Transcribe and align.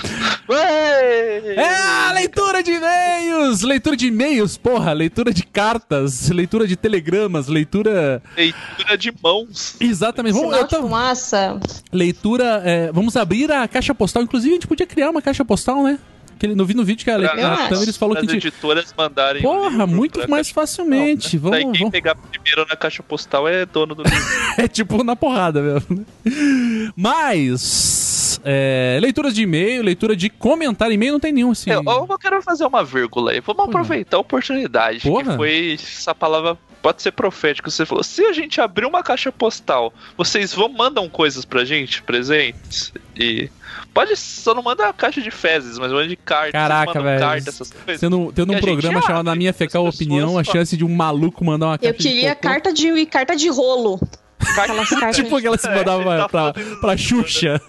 É 1.57 1.75
a 2.07 2.11
leitura 2.13 2.61
de 2.63 2.71
e-mails! 2.71 3.61
Leitura 3.61 3.97
de 3.97 4.07
e-mails, 4.07 4.57
porra! 4.57 4.93
Leitura 4.93 5.33
de 5.33 5.43
cartas, 5.43 6.29
leitura 6.29 6.67
de 6.67 6.75
telegramas, 6.75 7.47
leitura. 7.47 8.21
Leitura 8.37 8.97
de 8.97 9.13
mãos. 9.21 9.75
Exatamente. 9.79 10.33
Vamos, 10.33 10.49
Sinal 10.49 10.63
de 10.63 10.69
tava- 10.69 10.83
fumaça. 10.83 11.59
Leitura. 11.91 12.61
é, 12.63 12.91
vamos 12.91 13.17
abrir 13.17 13.51
a 13.51 13.67
caixa 13.67 13.93
postal. 13.95 14.23
Inclusive, 14.23 14.51
a 14.51 14.55
gente 14.55 14.67
podia 14.67 14.85
criar 14.85 15.09
uma 15.09 15.21
caixa 15.21 15.43
postal, 15.43 15.83
né? 15.83 15.99
Que 16.41 16.47
ele- 16.47 16.59
eu 16.59 16.65
vi 16.65 16.73
no 16.73 16.83
vídeo 16.83 17.03
que 17.03 17.11
a, 17.11 17.19
Pra 17.19 17.47
a 17.47 17.53
acho. 17.53 17.69
Tamiris 17.69 17.97
falou 17.97 18.15
que 18.15 18.23
as 18.23 18.29
a 18.29 18.33
gente. 18.33 18.47
editoras 18.47 18.91
mandarem. 18.97 19.43
Porra, 19.43 19.85
muito 19.85 20.27
mais 20.27 20.47
caixa 20.47 20.53
facilmente. 20.55 21.37
postal, 21.37 21.51
né? 21.51 21.51
Daí 21.51 21.61
Vamos, 21.61 21.77
quem 21.77 21.81
vamos. 21.85 21.91
pegar 21.91 22.15
primeiro 22.15 22.65
na 22.67 22.75
caixa 22.75 23.03
postal 23.03 23.47
é 23.47 23.63
dono 23.63 23.93
do 23.93 24.01
livro. 24.01 24.17
É 24.57 24.67
tipo 24.67 25.03
na 25.03 25.15
porrada 25.15 25.61
mesmo. 25.61 26.03
Mas. 26.97 28.00
É, 28.43 28.97
leituras 29.01 29.33
de 29.33 29.43
e-mail, 29.43 29.83
leitura 29.83 30.15
de 30.15 30.29
comentário. 30.29 30.93
E-mail 30.93 31.13
não 31.13 31.19
tem 31.19 31.31
nenhum, 31.31 31.51
assim. 31.51 31.71
eu, 31.71 31.83
eu 31.85 32.19
quero 32.19 32.41
fazer 32.41 32.65
uma 32.65 32.83
vírgula 32.83 33.31
aí. 33.31 33.39
Vamos 33.39 33.65
aproveitar 33.65 34.17
a 34.17 34.19
oportunidade. 34.19 35.01
Porra. 35.01 35.31
Que 35.31 35.35
foi 35.37 35.73
essa 35.73 36.13
palavra. 36.13 36.57
Pode 36.81 37.01
ser 37.01 37.11
profética. 37.11 37.69
Você 37.69 37.85
falou: 37.85 38.03
se 38.03 38.25
a 38.25 38.33
gente 38.33 38.59
abrir 38.59 38.85
uma 38.85 39.03
caixa 39.03 39.31
postal, 39.31 39.93
vocês 40.17 40.53
vão 40.53 40.67
mandam 40.69 41.07
coisas 41.07 41.45
pra 41.45 41.63
gente, 41.63 42.01
presentes? 42.01 42.91
E. 43.15 43.49
Pode, 43.93 44.15
só 44.15 44.53
não 44.55 44.63
manda 44.63 44.91
caixa 44.93 45.21
de 45.21 45.29
fezes, 45.29 45.77
mas 45.77 45.91
manda 45.91 46.07
de 46.07 46.15
cartas. 46.15 46.53
Caraca, 46.53 47.01
velho. 47.01 47.19
carta, 47.19 47.49
essas 47.49 47.71
coisas. 47.71 47.99
Tendo, 47.99 48.31
tendo 48.33 48.53
um 48.53 48.59
programa 48.59 48.97
abre 48.97 49.07
chamado 49.07 49.25
Na 49.25 49.35
Minha 49.35 49.53
Fecal 49.53 49.83
pessoas, 49.83 49.95
Opinião, 49.95 50.37
a 50.37 50.43
chance 50.43 50.75
de 50.77 50.85
um 50.85 50.93
maluco 50.93 51.43
mandar 51.43 51.67
uma 51.67 51.77
caixa 51.77 51.93
Eu 51.93 51.97
queria 51.97 52.29
de 52.29 52.35
cocô. 52.35 52.47
carta 52.47 52.73
de 52.73 53.05
carta 53.05 53.35
de 53.35 53.49
rolo. 53.49 53.99
Aquelas 54.57 54.89
cartas. 54.89 55.15
Tipo 55.17 55.35
aquela 55.35 55.55
que 55.57 55.61
se 55.61 55.69
É, 55.71 55.75
mandava 55.75 56.01
ele 56.01 56.21
tá 56.21 56.29
pra, 56.29 56.53
pra 56.79 56.95
isso, 56.95 57.03
Xuxa. 57.03 57.61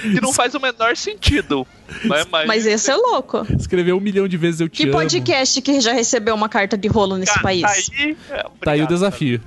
Que 0.00 0.20
não 0.20 0.32
faz 0.32 0.54
o 0.54 0.60
menor 0.60 0.96
sentido. 0.96 1.66
Mas, 2.04 2.26
mas, 2.30 2.46
Mas 2.46 2.66
esse 2.66 2.90
é 2.90 2.96
louco. 2.96 3.46
Escreveu 3.58 3.96
um 3.96 4.00
milhão 4.00 4.26
de 4.26 4.36
vezes 4.36 4.60
eu 4.60 4.68
te 4.68 4.78
Que 4.78 4.82
amo. 4.84 4.92
podcast 4.92 5.60
que 5.62 5.80
já 5.80 5.92
recebeu 5.92 6.34
uma 6.34 6.48
carta 6.48 6.76
de 6.76 6.88
rolo 6.88 7.16
nesse 7.16 7.32
Cara, 7.32 7.42
país? 7.42 7.62
Tá 7.62 7.70
aí, 7.70 8.16
é, 8.30 8.34
Tá 8.34 8.38
aí 8.38 8.44
o 8.46 8.52
obrigado. 8.84 8.88
desafio. 8.88 9.40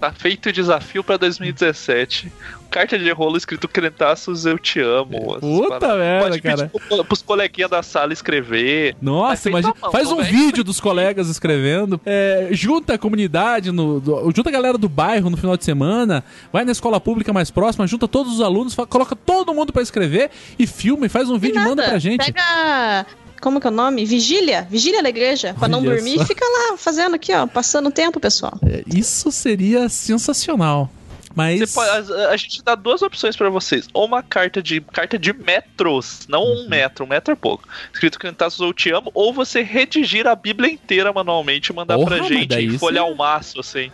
Tá 0.00 0.12
feito 0.12 0.48
o 0.48 0.52
desafio 0.52 1.02
pra 1.04 1.16
2017. 1.16 2.32
Carta 2.70 2.98
de 2.98 3.10
rolo 3.10 3.36
escrito 3.36 3.66
Crentaços, 3.66 4.44
eu 4.44 4.58
te 4.58 4.78
amo. 4.80 5.38
Puta 5.40 5.68
paradas. 5.80 5.98
merda, 5.98 6.24
Pode 6.28 6.42
pedir 6.42 6.56
cara. 6.56 6.72
pro- 6.88 7.04
pros 7.04 7.22
coleguinhas 7.22 7.70
da 7.70 7.82
sala 7.82 8.12
escrever. 8.12 8.94
Nossa, 9.00 9.48
imagina. 9.48 9.74
mão, 9.80 9.90
Faz 9.90 10.12
um 10.12 10.16
que 10.18 10.24
vídeo 10.24 10.62
dos 10.62 10.78
colegas 10.78 11.28
escrevendo. 11.28 11.98
É, 12.04 12.48
junta 12.50 12.94
a 12.94 12.98
comunidade, 12.98 13.72
no, 13.72 13.98
do- 14.00 14.30
junta 14.36 14.50
a 14.50 14.52
galera 14.52 14.76
do 14.76 14.88
bairro 14.88 15.30
no 15.30 15.36
final 15.36 15.56
de 15.56 15.64
semana. 15.64 16.22
Vai 16.52 16.64
na 16.64 16.72
escola 16.72 17.00
pública 17.00 17.32
mais 17.32 17.50
próxima, 17.50 17.86
junta 17.86 18.06
todos 18.06 18.34
os 18.34 18.40
alunos, 18.42 18.74
fa- 18.74 18.86
coloca 18.86 19.16
todo 19.16 19.54
mundo 19.54 19.72
pra 19.72 19.80
escrever 19.82 20.30
e 20.58 20.66
filma 20.66 21.06
e 21.06 21.08
faz 21.08 21.30
um 21.30 21.38
vídeo 21.38 21.60
e 21.60 21.64
manda 21.64 21.82
pra 21.84 21.98
gente. 21.98 22.24
Pega. 22.24 23.06
Como 23.40 23.60
que 23.60 23.66
é 23.66 23.70
o 23.70 23.72
nome? 23.72 24.04
Vigília. 24.04 24.66
Vigília 24.68 25.00
da 25.02 25.08
igreja. 25.08 25.54
Pra 25.58 25.68
não 25.68 25.78
Olha 25.78 25.92
dormir. 25.94 26.16
só. 26.16 26.22
E 26.24 26.26
fica 26.26 26.44
lá 26.44 26.76
fazendo 26.76 27.14
aqui, 27.14 27.32
ó. 27.32 27.46
Passando 27.46 27.86
o 27.88 27.90
tempo, 27.92 28.18
pessoal. 28.18 28.58
É, 28.66 28.82
Isso 28.92 29.30
seria 29.30 29.88
sensacional. 29.88 30.90
Mas. 31.38 31.72
Pode- 31.72 32.12
a, 32.12 32.30
a 32.30 32.36
gente 32.36 32.62
dá 32.62 32.74
duas 32.74 33.00
opções 33.00 33.36
pra 33.36 33.48
vocês. 33.48 33.88
Ou 33.94 34.04
uma 34.04 34.22
carta 34.22 34.62
de 34.62 34.80
carta 34.80 35.18
de 35.18 35.32
metros, 35.32 36.26
não 36.28 36.42
Uhum. 36.42 36.64
um 36.64 36.68
metro, 36.68 37.04
um 37.04 37.08
metro 37.08 37.32
é 37.32 37.36
pouco. 37.36 37.66
Escrito 37.92 38.18
Crentaços, 38.18 38.60
eu 38.60 38.72
te 38.72 38.90
amo. 38.90 39.10
Ou 39.14 39.32
você 39.32 39.62
redigir 39.62 40.26
a 40.26 40.34
Bíblia 40.34 40.70
inteira 40.70 41.12
manualmente 41.12 41.70
e 41.72 41.74
mandar 41.74 41.96
Porra, 41.96 42.16
pra 42.16 42.26
gente 42.28 42.54
em 42.56 42.68
você- 42.70 42.78
folha 42.78 43.00
ao 43.02 43.14
maço, 43.14 43.60
assim. 43.60 43.90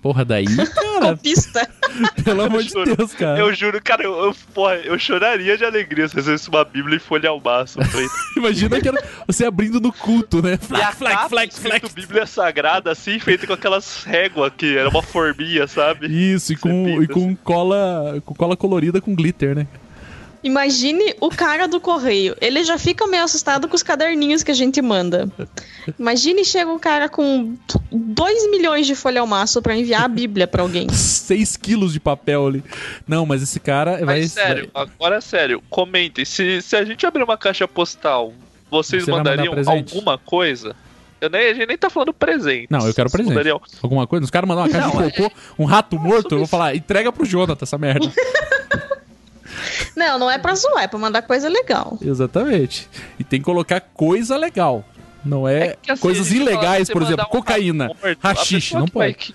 Porra, 0.00 0.24
daí, 0.24 0.46
cara, 0.46 1.16
Pista. 1.16 1.68
pelo 2.24 2.42
amor 2.42 2.62
de 2.62 2.70
juro. 2.70 2.96
Deus, 2.96 3.12
cara. 3.12 3.38
Eu 3.38 3.54
juro, 3.54 3.80
cara, 3.82 4.02
eu, 4.02 4.12
eu, 4.24 4.36
porra, 4.52 4.76
eu 4.76 4.98
choraria 4.98 5.56
de 5.56 5.64
alegria 5.64 6.08
se 6.08 6.14
recebesse 6.14 6.48
uma 6.48 6.64
Bíblia 6.64 6.96
em 6.96 7.00
folha 7.00 7.28
ao 7.28 7.40
maço. 7.40 7.78
Imagina 8.36 8.80
que 8.80 8.88
era 8.88 9.02
você 9.26 9.44
abrindo 9.44 9.80
no 9.80 9.92
culto, 9.92 10.42
né? 10.42 10.56
Flac, 10.56 10.96
flac, 10.96 11.16
capa 11.16 11.28
flac. 11.28 11.94
Bíblia 11.94 12.26
Sagrada, 12.26 12.90
assim, 12.90 13.18
feita 13.18 13.46
com 13.46 13.52
aquelas 13.52 14.04
réguas 14.04 14.52
que 14.56 14.76
era 14.76 14.88
uma 14.88 15.02
forminha, 15.02 15.66
sabe? 15.66 16.06
Isso, 16.06 16.52
e 16.52 16.56
com, 16.56 17.02
e 17.02 17.06
com 17.06 17.34
cola, 17.36 18.20
com 18.24 18.34
cola 18.34 18.56
colorida 18.56 19.00
com 19.00 19.14
glitter, 19.14 19.54
né? 19.54 19.66
Imagine 20.44 21.14
o 21.20 21.30
cara 21.30 21.66
do 21.66 21.80
correio. 21.80 22.36
Ele 22.38 22.62
já 22.62 22.76
fica 22.78 23.06
meio 23.06 23.24
assustado 23.24 23.66
com 23.66 23.74
os 23.74 23.82
caderninhos 23.82 24.42
que 24.42 24.50
a 24.50 24.54
gente 24.54 24.80
manda. 24.82 25.26
Imagine 25.98 26.44
chega 26.44 26.70
um 26.70 26.78
cara 26.78 27.08
com 27.08 27.56
2 27.90 28.50
milhões 28.50 28.86
de 28.86 28.94
folha 28.94 29.22
ao 29.22 29.26
maço 29.26 29.62
pra 29.62 29.74
enviar 29.74 30.02
a 30.04 30.08
Bíblia 30.08 30.46
pra 30.46 30.60
alguém. 30.62 30.86
6 30.92 31.56
quilos 31.56 31.94
de 31.94 31.98
papel 32.00 32.46
ali. 32.46 32.64
Não, 33.08 33.24
mas 33.24 33.42
esse 33.42 33.58
cara 33.58 34.04
vai. 34.04 34.20
Mas 34.20 34.32
sério, 34.32 34.70
agora 34.74 35.20
sério, 35.22 35.62
comentem. 35.70 36.24
Se, 36.26 36.60
se 36.60 36.76
a 36.76 36.84
gente 36.84 37.06
abrir 37.06 37.22
uma 37.22 37.38
caixa 37.38 37.66
postal, 37.66 38.34
vocês 38.70 39.02
Você 39.04 39.10
vai 39.10 39.20
mandar 39.20 39.36
mandariam 39.38 39.78
alguma 39.78 40.18
coisa? 40.18 40.76
Eu 41.20 41.30
nem, 41.30 41.48
a 41.48 41.54
gente 41.54 41.66
nem 41.68 41.78
tá 41.78 41.88
falando 41.88 42.12
presente. 42.12 42.66
Não, 42.68 42.86
eu 42.86 42.92
quero 42.92 43.08
presente. 43.10 43.30
mandariam- 43.30 43.58
Alguma 43.82 44.06
coisa? 44.06 44.24
Os 44.24 44.30
caras 44.30 44.46
mandam 44.46 44.64
uma 44.64 44.70
caixa 44.70 44.88
Não, 44.88 45.06
de 45.06 45.12
cocô, 45.14 45.34
um 45.58 45.64
rato 45.64 45.98
morto, 45.98 46.32
eu 46.34 46.38
vou 46.38 46.46
falar, 46.46 46.76
entrega 46.76 47.10
pro 47.10 47.24
Jonathan 47.24 47.62
essa 47.64 47.78
merda. 47.78 48.06
Não, 49.96 50.18
não 50.18 50.30
é 50.30 50.38
pra 50.38 50.54
zoar, 50.54 50.84
é 50.84 50.88
pra 50.88 50.98
mandar 50.98 51.22
coisa 51.22 51.48
legal. 51.48 51.98
Exatamente. 52.02 52.88
E 53.18 53.24
tem 53.24 53.38
que 53.40 53.44
colocar 53.44 53.80
coisa 53.80 54.36
legal. 54.36 54.84
Não 55.24 55.48
é, 55.48 55.68
É 55.68 55.76
que, 55.80 55.90
assim, 55.92 56.02
coisas 56.02 56.30
ilegais, 56.32 56.90
por 56.90 57.00
exemplo, 57.02 57.24
um 57.26 57.30
cocaína, 57.30 57.90
rachixe, 58.20 58.74
não 58.74 58.80
vai 58.86 59.12
pode. 59.12 59.14
que- 59.14 59.34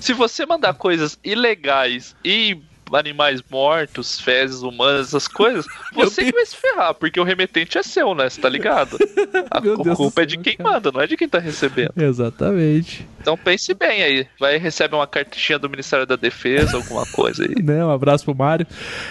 Se 0.00 0.12
você 0.12 0.44
mandar 0.44 0.74
coisas 0.74 1.18
ilegais 1.22 2.16
e 2.24 2.58
animais 2.92 3.42
mortos, 3.50 4.20
fezes 4.20 4.62
humanas, 4.62 5.08
essas 5.08 5.28
coisas, 5.28 5.66
você 5.94 6.24
que 6.24 6.32
vai 6.32 6.46
se 6.46 6.56
ferrar, 6.56 6.94
porque 6.94 7.20
o 7.20 7.24
remetente 7.24 7.78
é 7.78 7.82
seu, 7.82 8.14
né? 8.14 8.28
Você 8.28 8.40
tá 8.40 8.48
ligado? 8.48 8.98
A 9.50 9.60
Deus 9.60 9.96
culpa 9.96 10.20
do 10.20 10.22
é 10.22 10.26
de 10.26 10.38
quem 10.38 10.56
cara. 10.56 10.70
manda, 10.70 10.92
não 10.92 11.00
é 11.00 11.06
de 11.06 11.16
quem 11.16 11.28
tá 11.28 11.38
recebendo. 11.38 11.92
Exatamente. 11.96 13.06
Então 13.20 13.36
pense 13.36 13.74
bem 13.74 14.02
aí. 14.02 14.26
Vai 14.38 14.56
receber 14.56 14.96
uma 14.96 15.06
cartinha 15.06 15.58
do 15.58 15.68
Ministério 15.68 16.06
da 16.06 16.16
Defesa, 16.16 16.76
alguma 16.76 17.06
coisa 17.06 17.44
aí. 17.44 17.50
Né, 17.70 17.84
um 17.84 17.90
abraço 17.90 18.24
pro 18.24 18.34
Mário. 18.34 18.66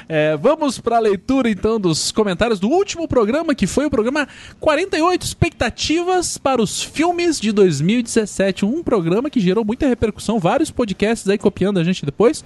É, 0.07 0.35
vamos 0.35 0.79
pra 0.79 0.97
leitura 0.99 1.49
então 1.49 1.79
dos 1.79 2.11
comentários 2.11 2.59
do 2.59 2.67
último 2.67 3.07
programa, 3.07 3.53
que 3.53 3.67
foi 3.67 3.85
o 3.85 3.89
programa 3.89 4.27
48 4.59 5.23
Expectativas 5.23 6.37
para 6.37 6.61
os 6.61 6.81
Filmes 6.83 7.39
de 7.39 7.51
2017. 7.51 8.65
Um 8.65 8.83
programa 8.83 9.29
que 9.29 9.39
gerou 9.39 9.63
muita 9.63 9.87
repercussão, 9.87 10.39
vários 10.39 10.71
podcasts 10.71 11.29
aí 11.29 11.37
copiando 11.37 11.79
a 11.79 11.83
gente 11.83 12.05
depois. 12.05 12.43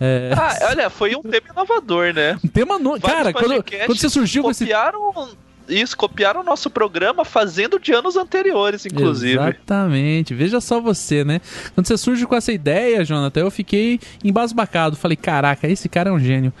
É, 0.00 0.32
Ah, 0.34 0.68
olha, 0.70 0.90
foi 0.90 1.14
um 1.14 1.22
tema 1.22 1.46
inovador, 1.52 2.14
né? 2.14 2.38
um 2.42 2.48
tema 2.48 2.78
no... 2.78 2.98
Vários 2.98 3.10
Cara, 3.10 3.32
quando, 3.32 3.62
quando 3.86 3.98
você 3.98 4.08
surgiu 4.08 4.42
com 4.42 4.50
esse 4.50 4.64
copiaram 4.64 5.28
isso, 5.70 5.96
copiaram 5.96 6.40
o 6.40 6.44
nosso 6.44 6.68
programa 6.68 7.24
fazendo 7.24 7.78
de 7.78 7.92
anos 7.92 8.16
anteriores, 8.16 8.84
inclusive. 8.86 9.34
Exatamente. 9.34 10.34
Veja 10.34 10.60
só 10.60 10.80
você, 10.80 11.24
né? 11.24 11.40
Quando 11.74 11.86
você 11.86 11.96
surge 11.96 12.26
com 12.26 12.34
essa 12.34 12.52
ideia, 12.52 13.04
Jonathan, 13.04 13.40
eu 13.40 13.50
fiquei 13.50 14.00
embasbacado. 14.24 14.96
Falei, 14.96 15.16
caraca, 15.16 15.68
esse 15.68 15.88
cara 15.88 16.10
é 16.10 16.12
um 16.12 16.18
gênio. 16.18 16.52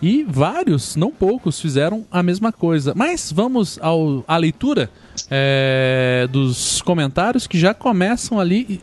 E 0.00 0.24
vários, 0.28 0.96
não 0.96 1.10
poucos, 1.10 1.60
fizeram 1.60 2.04
a 2.10 2.22
mesma 2.22 2.52
coisa. 2.52 2.92
Mas 2.94 3.32
vamos 3.32 3.78
ao, 3.80 4.24
à 4.28 4.36
leitura 4.36 4.90
é, 5.30 6.28
dos 6.30 6.82
comentários 6.82 7.46
que 7.46 7.58
já 7.58 7.72
começam 7.72 8.38
ali 8.38 8.80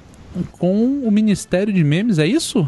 com 0.54 1.02
o 1.04 1.12
Ministério 1.12 1.72
de 1.74 1.84
Memes, 1.84 2.18
é 2.18 2.26
isso? 2.26 2.68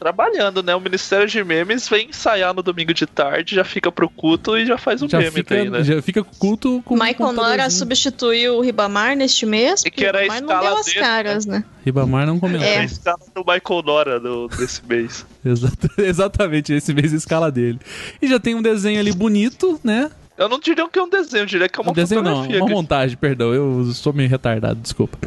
Trabalhando, 0.00 0.62
né? 0.62 0.74
O 0.74 0.80
Ministério 0.80 1.28
de 1.28 1.44
Memes 1.44 1.86
vem 1.88 2.08
ensaiar 2.08 2.54
no 2.54 2.62
domingo 2.62 2.94
de 2.94 3.06
tarde, 3.06 3.54
já 3.54 3.62
fica 3.64 3.92
pro 3.92 4.08
culto 4.08 4.56
e 4.56 4.64
já 4.64 4.78
faz 4.78 5.02
o 5.02 5.08
já 5.08 5.18
meme 5.18 5.30
fica, 5.30 5.54
daí, 5.54 5.68
né? 5.68 5.84
já 5.84 6.00
fica 6.00 6.24
culto 6.24 6.82
com 6.86 6.94
Michael 6.94 7.32
Nora 7.32 7.68
substituiu 7.68 8.56
o 8.56 8.60
Ribamar 8.62 9.14
neste 9.14 9.44
mês. 9.44 9.84
E 9.84 9.90
que 9.90 10.04
era 10.04 10.24
a 10.24 10.26
mas 10.26 10.40
não 10.40 10.48
escala 10.48 10.70
deu 10.70 10.78
as 10.78 10.86
dele, 10.86 11.00
caras, 11.00 11.46
né? 11.46 11.62
Ribamar 11.84 12.26
não 12.26 12.40
comentou. 12.40 12.66
É. 12.66 12.78
A 12.78 12.84
escala 12.84 13.20
do 13.34 13.40
Michael 13.40 13.82
Nora 13.84 14.18
do, 14.18 14.48
desse 14.48 14.80
mês. 14.86 15.26
Exata- 15.44 15.88
exatamente, 15.98 16.72
esse 16.72 16.94
mês 16.94 17.12
a 17.12 17.16
escala 17.16 17.50
dele. 17.52 17.78
E 18.22 18.26
já 18.26 18.40
tem 18.40 18.54
um 18.54 18.62
desenho 18.62 18.98
ali 18.98 19.12
bonito, 19.12 19.78
né? 19.84 20.10
Eu 20.38 20.48
não 20.48 20.58
diria 20.58 20.88
que 20.88 20.98
é 20.98 21.02
um 21.02 21.08
desenho, 21.10 21.42
eu 21.42 21.46
diria 21.46 21.68
que 21.68 21.78
é 21.78 21.82
uma 21.82 21.90
um 21.90 21.94
desenho 21.94 22.22
não, 22.22 22.44
uma 22.46 22.66
que- 22.66 22.72
montagem, 22.72 23.14
perdão, 23.14 23.52
eu 23.52 23.84
sou 23.92 24.10
meio 24.14 24.28
retardado, 24.30 24.80
desculpa. 24.80 25.18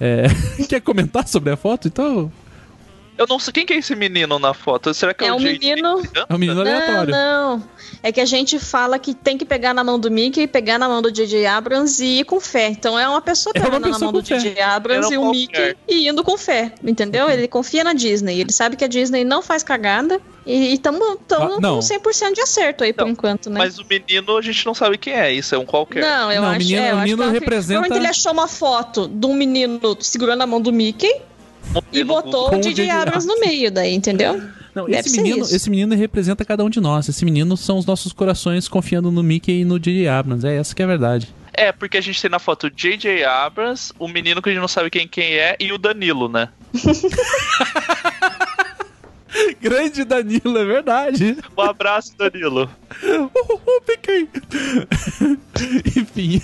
É, 0.00 0.24
quer 0.66 0.80
comentar 0.80 1.28
sobre 1.28 1.52
a 1.52 1.56
foto? 1.58 1.88
Então, 1.88 2.32
Eu 3.18 3.26
não 3.28 3.38
sei 3.38 3.52
quem 3.52 3.66
que 3.66 3.72
é 3.74 3.76
esse 3.76 3.94
menino 3.94 4.38
na 4.38 4.54
foto. 4.54 4.92
Será 4.94 5.12
que 5.12 5.22
é, 5.22 5.28
É 5.28 5.32
o 5.32 5.36
um 5.36 5.40
menino- 5.40 6.02
é 6.28 6.34
um 6.34 6.38
menino 6.38 6.54
Não, 6.64 6.72
aleatório. 6.72 7.12
não. 7.12 7.62
É 8.02 8.10
que 8.10 8.20
a 8.20 8.24
gente 8.24 8.58
fala 8.58 8.98
que 8.98 9.14
tem 9.14 9.36
que 9.38 9.44
pegar 9.44 9.72
na 9.74 9.84
mão 9.84 9.98
do 9.98 10.10
Mickey, 10.10 10.46
pegar 10.48 10.78
na 10.78 10.88
mão 10.88 11.00
do 11.02 11.12
J.J. 11.12 11.46
Abrams 11.46 12.02
e 12.02 12.20
ir 12.20 12.24
com 12.24 12.40
fé. 12.40 12.68
Então 12.68 12.98
é 12.98 13.06
uma 13.08 13.20
pessoa 13.20 13.52
É 13.54 13.60
uma 13.60 13.66
pegando 13.66 13.82
na 13.86 13.92
pessoa 13.92 14.10
mão 14.12 14.20
do. 14.20 14.26
J.J. 14.26 14.60
Abrams 14.60 15.06
Era 15.06 15.14
e 15.14 15.18
o. 15.18 15.30
Mickey 15.30 15.76
e 15.86 16.08
indo 16.08 16.24
com 16.24 16.36
fé, 16.38 16.72
entendeu? 16.82 17.28
Ele 17.30 17.46
confia 17.46 17.84
na 17.84 17.92
Disney. 17.92 18.40
Ele 18.40 18.50
sabe 18.52 18.76
que 18.76 18.84
a 18.84 18.88
Disney 18.88 19.24
não 19.24 19.40
faz 19.42 19.62
cagada 19.62 20.20
e 20.44 20.72
estamos 20.72 21.18
Ah, 21.32 21.58
não. 21.60 21.74
com 21.76 21.80
100% 21.80 22.32
de 22.34 22.40
acerto 22.40 22.82
aí 22.82 22.92
por 22.92 23.04
Não, 23.04 23.12
enquanto, 23.12 23.48
né? 23.50 23.58
Mas 23.58 23.78
o 23.78 23.84
menino 23.88 24.36
a 24.36 24.42
gente 24.42 24.64
não 24.66 24.74
sabe 24.74 24.96
quem 24.98 25.12
é, 25.12 25.32
isso 25.32 25.54
é 25.54 25.58
um 25.58 25.66
qualquer. 25.66 26.00
Não, 26.00 26.32
eu 26.32 26.42
Não, 26.42 26.48
acho, 26.48 26.58
menino- 26.58 26.80
é, 26.82 26.90
eu 26.90 26.94
o 26.94 26.96
acho 26.96 27.02
menino 27.02 27.16
que 27.18 27.22
ela- 27.24 27.32
representa- 27.32 27.80
Provavelmente 27.80 27.98
ele 28.00 28.10
achou 28.10 28.32
uma 28.32 28.48
foto 28.48 29.06
de 29.06 29.26
um 29.26 29.34
menino 29.34 29.78
segurando 30.00 30.42
a 30.42 30.46
mão 30.46 30.60
do 30.60 30.72
Mickey 30.72 31.14
e 31.92 32.04
botou 32.04 32.50
Com 32.50 32.56
o. 32.56 32.60
J.J. 32.60 32.90
Abrams 32.90 33.26
no 33.26 33.38
meio 33.40 33.70
daí, 33.70 33.94
entendeu? 33.94 34.42
Não, 34.74 34.88
esse 34.88 35.20
menino, 35.20 35.44
esse 35.44 35.68
menino 35.68 35.94
representa 35.94 36.44
cada 36.44 36.64
um 36.64 36.70
de 36.70 36.80
nós. 36.80 37.08
Esse 37.08 37.24
menino 37.24 37.56
são 37.56 37.78
os 37.78 37.84
nossos 37.84 38.12
corações 38.12 38.68
confiando 38.68 39.10
no 39.10 39.22
Mickey 39.22 39.60
e 39.60 39.64
no 39.64 39.78
J.J. 39.78 40.08
Abrams. 40.08 40.46
É 40.46 40.56
essa 40.56 40.74
que 40.74 40.82
é 40.82 40.84
a 40.84 40.88
verdade. 40.88 41.28
É, 41.52 41.70
porque 41.70 41.98
a 41.98 42.00
gente 42.00 42.20
tem 42.20 42.30
na 42.30 42.38
foto 42.38 42.68
o 42.68 42.70
J.J. 42.70 43.24
Abrams, 43.24 43.92
o 43.98 44.08
menino 44.08 44.40
que 44.40 44.48
a 44.48 44.52
gente 44.52 44.60
não 44.60 44.68
sabe 44.68 44.88
quem, 44.88 45.06
quem 45.06 45.34
é, 45.34 45.56
e 45.60 45.70
o 45.72 45.78
Danilo, 45.78 46.28
né? 46.28 46.48
Grande 49.60 50.04
Danilo, 50.04 50.58
é 50.58 50.64
verdade. 50.64 51.36
Um 51.56 51.62
abraço, 51.62 52.16
Danilo. 52.16 52.70
Uhul, 53.02 53.60
Mickey. 53.88 54.28
Enfim, 56.00 56.42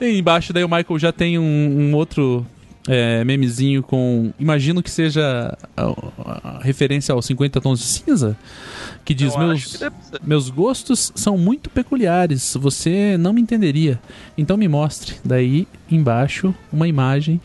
embaixo 0.00 0.52
daí 0.52 0.64
o 0.64 0.68
Michael 0.68 0.98
já 0.98 1.12
tem 1.12 1.38
um, 1.38 1.42
um 1.42 1.94
outro 1.94 2.46
é, 2.88 3.24
memezinho 3.24 3.82
com. 3.82 4.32
Imagino 4.38 4.82
que 4.82 4.90
seja 4.90 5.56
a, 5.76 5.82
a 6.44 6.60
referência 6.62 7.12
aos 7.12 7.24
50 7.26 7.60
tons 7.60 7.78
de 7.78 7.84
cinza. 7.86 8.36
Que 9.04 9.14
diz: 9.14 9.34
Eu 9.34 9.40
meus, 9.40 9.76
que 9.76 9.90
meus 10.22 10.50
gostos 10.50 11.12
são 11.14 11.38
muito 11.38 11.70
peculiares. 11.70 12.56
Você 12.60 13.16
não 13.18 13.32
me 13.32 13.40
entenderia. 13.40 13.98
Então 14.36 14.56
me 14.56 14.68
mostre. 14.68 15.16
Daí 15.24 15.66
embaixo 15.90 16.54
uma 16.72 16.88
imagem 16.88 17.40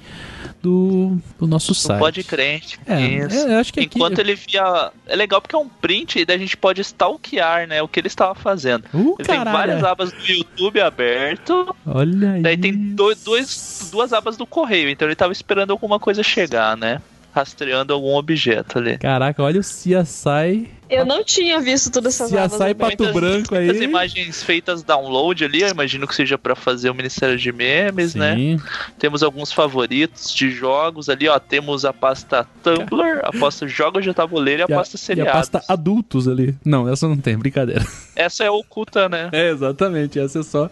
do, 0.62 1.18
do 1.40 1.48
nosso 1.48 1.70
Não 1.72 1.76
site. 1.76 2.00
pode 2.00 2.24
crente. 2.24 2.80
É, 2.86 3.02
Isso. 3.02 3.48
é, 3.48 3.60
acho 3.60 3.72
que 3.74 3.80
aqui- 3.80 3.98
Enquanto 3.98 4.20
ele 4.20 4.36
via. 4.36 4.92
É 5.08 5.16
legal 5.16 5.42
porque 5.42 5.56
é 5.56 5.60
um 5.60 5.68
print 5.70 6.20
e 6.20 6.26
daí 6.26 6.36
a 6.36 6.40
gente 6.40 6.58
pode 6.58 6.82
stalkear, 6.82 7.68
né? 7.68 7.82
O 7.82 7.88
que 7.88 8.00
ele 8.00 8.08
estava 8.08 8.36
fazendo. 8.36 8.86
Uh, 8.94 9.16
Ele 9.20 9.28
tem 9.28 9.38
caralho. 9.38 9.58
várias 9.58 9.84
abas 9.84 10.12
do 10.12 10.26
YouTube 10.32 10.82
aberto. 10.82 11.76
Olha 11.86 12.32
aí. 12.34 12.42
Daí 12.42 12.58
tem 12.58 12.74
do- 12.74 13.16
dois, 13.16 13.90
duas 13.92 14.12
abas 14.14 14.36
do 14.38 14.46
correio. 14.46 14.90
Então 14.90 15.08
ele 15.08 15.16
tava 15.16 15.32
esperando 15.32 15.72
alguma 15.72 16.00
coisa 16.00 16.22
chegar, 16.24 16.76
né? 16.78 17.02
Rastreando 17.34 17.94
algum 17.94 18.16
objeto 18.16 18.80
ali. 18.80 18.98
Caraca, 18.98 19.44
olha 19.44 19.60
o 19.60 19.64
CSI. 19.64 20.70
Eu 20.90 21.06
não 21.06 21.24
tinha 21.24 21.62
visto 21.62 21.92
todas 21.92 22.16
essas 22.16 22.32
CSI 22.32 22.64
abertas. 22.72 22.96
Pato 22.98 23.14
Branco 23.14 23.54
aí. 23.54 23.66
Muitas 23.66 23.84
imagens 23.84 24.42
feitas 24.42 24.82
download 24.82 25.46
ali, 25.46 25.62
eu 25.62 25.70
imagino 25.70 26.08
que 26.08 26.16
seja 26.16 26.36
pra 26.38 26.56
fazer 26.56 26.90
o 26.90 26.96
Ministério 26.96 27.38
de 27.38 27.52
Memes, 27.52 28.16
né? 28.16 28.36
Sim. 28.36 28.60
Temos 28.98 29.22
alguns 29.22 29.52
favoritos 29.52 30.34
de 30.34 30.50
jogos 30.50 31.08
ali, 31.08 31.28
ó. 31.28 31.38
Temos 31.38 31.86
a 31.86 31.94
pasta 31.94 32.48
Tumblr, 32.64 33.20
a 33.24 33.32
pasta 33.32 33.68
Jogos 33.68 34.04
de 34.04 34.12
Tabuleiro 34.14 34.62
e 34.62 34.64
a 34.64 34.68
E 34.68 34.74
a, 34.74 34.78
pasta 34.78 34.96
e 34.96 34.98
a 34.98 35.00
Seriados. 35.00 35.50
pasta 35.50 35.64
adultos 35.72 36.28
ali. 36.28 36.56
Não, 36.66 36.90
essa 36.90 37.08
não 37.08 37.18
tem, 37.18 37.38
brincadeira. 37.38 37.86
Essa 38.16 38.44
é 38.44 38.50
oculta, 38.50 39.08
né? 39.08 39.30
É, 39.40 39.52
exatamente, 39.52 40.20
essa 40.20 40.40
é 40.40 40.44
só 40.44 40.70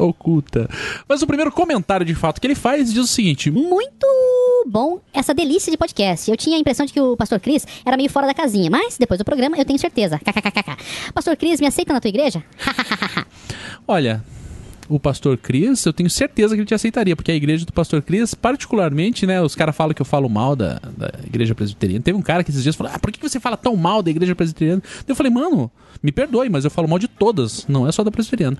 oculta. 0.00 0.68
Mas 1.08 1.22
o 1.22 1.26
primeiro 1.26 1.52
comentário 1.52 2.04
de 2.04 2.14
fato 2.14 2.40
que 2.40 2.46
ele 2.46 2.54
faz 2.54 2.92
diz 2.92 3.04
o 3.04 3.06
seguinte: 3.06 3.50
Muito 3.50 4.06
bom 4.66 5.00
essa 5.12 5.34
delícia 5.34 5.70
de 5.70 5.76
podcast. 5.76 6.30
Eu 6.30 6.36
tinha 6.36 6.56
a 6.56 6.60
impressão 6.60 6.86
de 6.86 6.92
que 6.92 7.00
o 7.00 7.16
Pastor 7.16 7.40
Cris 7.40 7.66
era 7.84 7.96
meio 7.96 8.10
fora 8.10 8.26
da 8.26 8.34
casinha, 8.34 8.70
mas 8.70 8.96
depois 8.98 9.18
do 9.18 9.24
programa 9.24 9.56
eu 9.56 9.64
tenho 9.64 9.78
certeza. 9.78 10.18
KKKK. 10.18 10.76
Pastor 11.14 11.36
Cris, 11.36 11.60
me 11.60 11.66
aceita 11.66 11.92
na 11.92 12.00
tua 12.00 12.08
igreja? 12.08 12.42
Olha, 13.86 14.22
o 14.90 14.98
pastor 14.98 15.38
Cris, 15.38 15.86
eu 15.86 15.92
tenho 15.92 16.10
certeza 16.10 16.54
que 16.54 16.60
ele 16.60 16.66
te 16.66 16.74
aceitaria, 16.74 17.14
porque 17.14 17.30
a 17.30 17.34
igreja 17.34 17.64
do 17.64 17.72
pastor 17.72 18.02
Cris, 18.02 18.34
particularmente, 18.34 19.24
né, 19.24 19.40
os 19.40 19.54
caras 19.54 19.76
falam 19.76 19.94
que 19.94 20.02
eu 20.02 20.06
falo 20.06 20.28
mal 20.28 20.56
da, 20.56 20.80
da 20.96 21.12
igreja 21.24 21.54
presbiteriana. 21.54 22.02
Teve 22.02 22.18
um 22.18 22.22
cara 22.22 22.42
que 22.42 22.50
esses 22.50 22.62
dias 22.62 22.74
falou: 22.74 22.92
"Ah, 22.92 22.98
por 22.98 23.12
que 23.12 23.22
você 23.22 23.38
fala 23.38 23.56
tão 23.56 23.76
mal 23.76 24.02
da 24.02 24.10
igreja 24.10 24.34
presbiteriana?" 24.34 24.82
Eu 25.06 25.14
falei: 25.14 25.32
"Mano, 25.32 25.70
me 26.02 26.10
perdoe, 26.10 26.48
mas 26.48 26.64
eu 26.64 26.70
falo 26.72 26.88
mal 26.88 26.98
de 26.98 27.06
todas, 27.06 27.66
não 27.68 27.86
é 27.86 27.92
só 27.92 28.02
da 28.02 28.10
presbiteriana." 28.10 28.58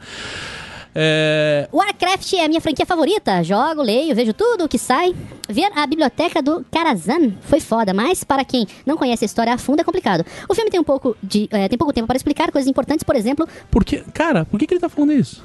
É, 0.94 1.68
Warcraft 1.72 2.32
é 2.34 2.44
a 2.44 2.48
minha 2.48 2.60
franquia 2.60 2.84
favorita. 2.86 3.42
Jogo, 3.42 3.82
leio, 3.82 4.14
vejo 4.14 4.32
tudo 4.32 4.64
o 4.64 4.68
que 4.68 4.78
sai. 4.78 5.14
Ver 5.48 5.70
a 5.74 5.86
biblioteca 5.86 6.40
do 6.42 6.64
Karazhan 6.70 7.32
foi 7.42 7.60
foda, 7.60 7.92
mas 7.92 8.22
para 8.22 8.44
quem 8.44 8.66
não 8.86 8.96
conhece 8.96 9.24
a 9.24 9.26
história 9.26 9.52
a 9.52 9.58
fundo 9.58 9.80
é 9.80 9.84
complicado. 9.84 10.24
O 10.48 10.54
filme 10.54 10.70
tem 10.70 10.80
um 10.80 10.84
pouco 10.84 11.16
de. 11.22 11.48
eh, 11.50 11.68
tem 11.68 11.78
pouco 11.78 11.92
tempo 11.92 12.06
para 12.06 12.16
explicar 12.16 12.50
coisas 12.52 12.68
importantes, 12.68 13.02
por 13.02 13.16
exemplo, 13.16 13.48
porque, 13.70 14.04
cara, 14.12 14.44
por 14.44 14.58
que, 14.58 14.66
que 14.66 14.74
ele 14.74 14.80
tá 14.80 14.88
falando 14.88 15.12
isso? 15.12 15.42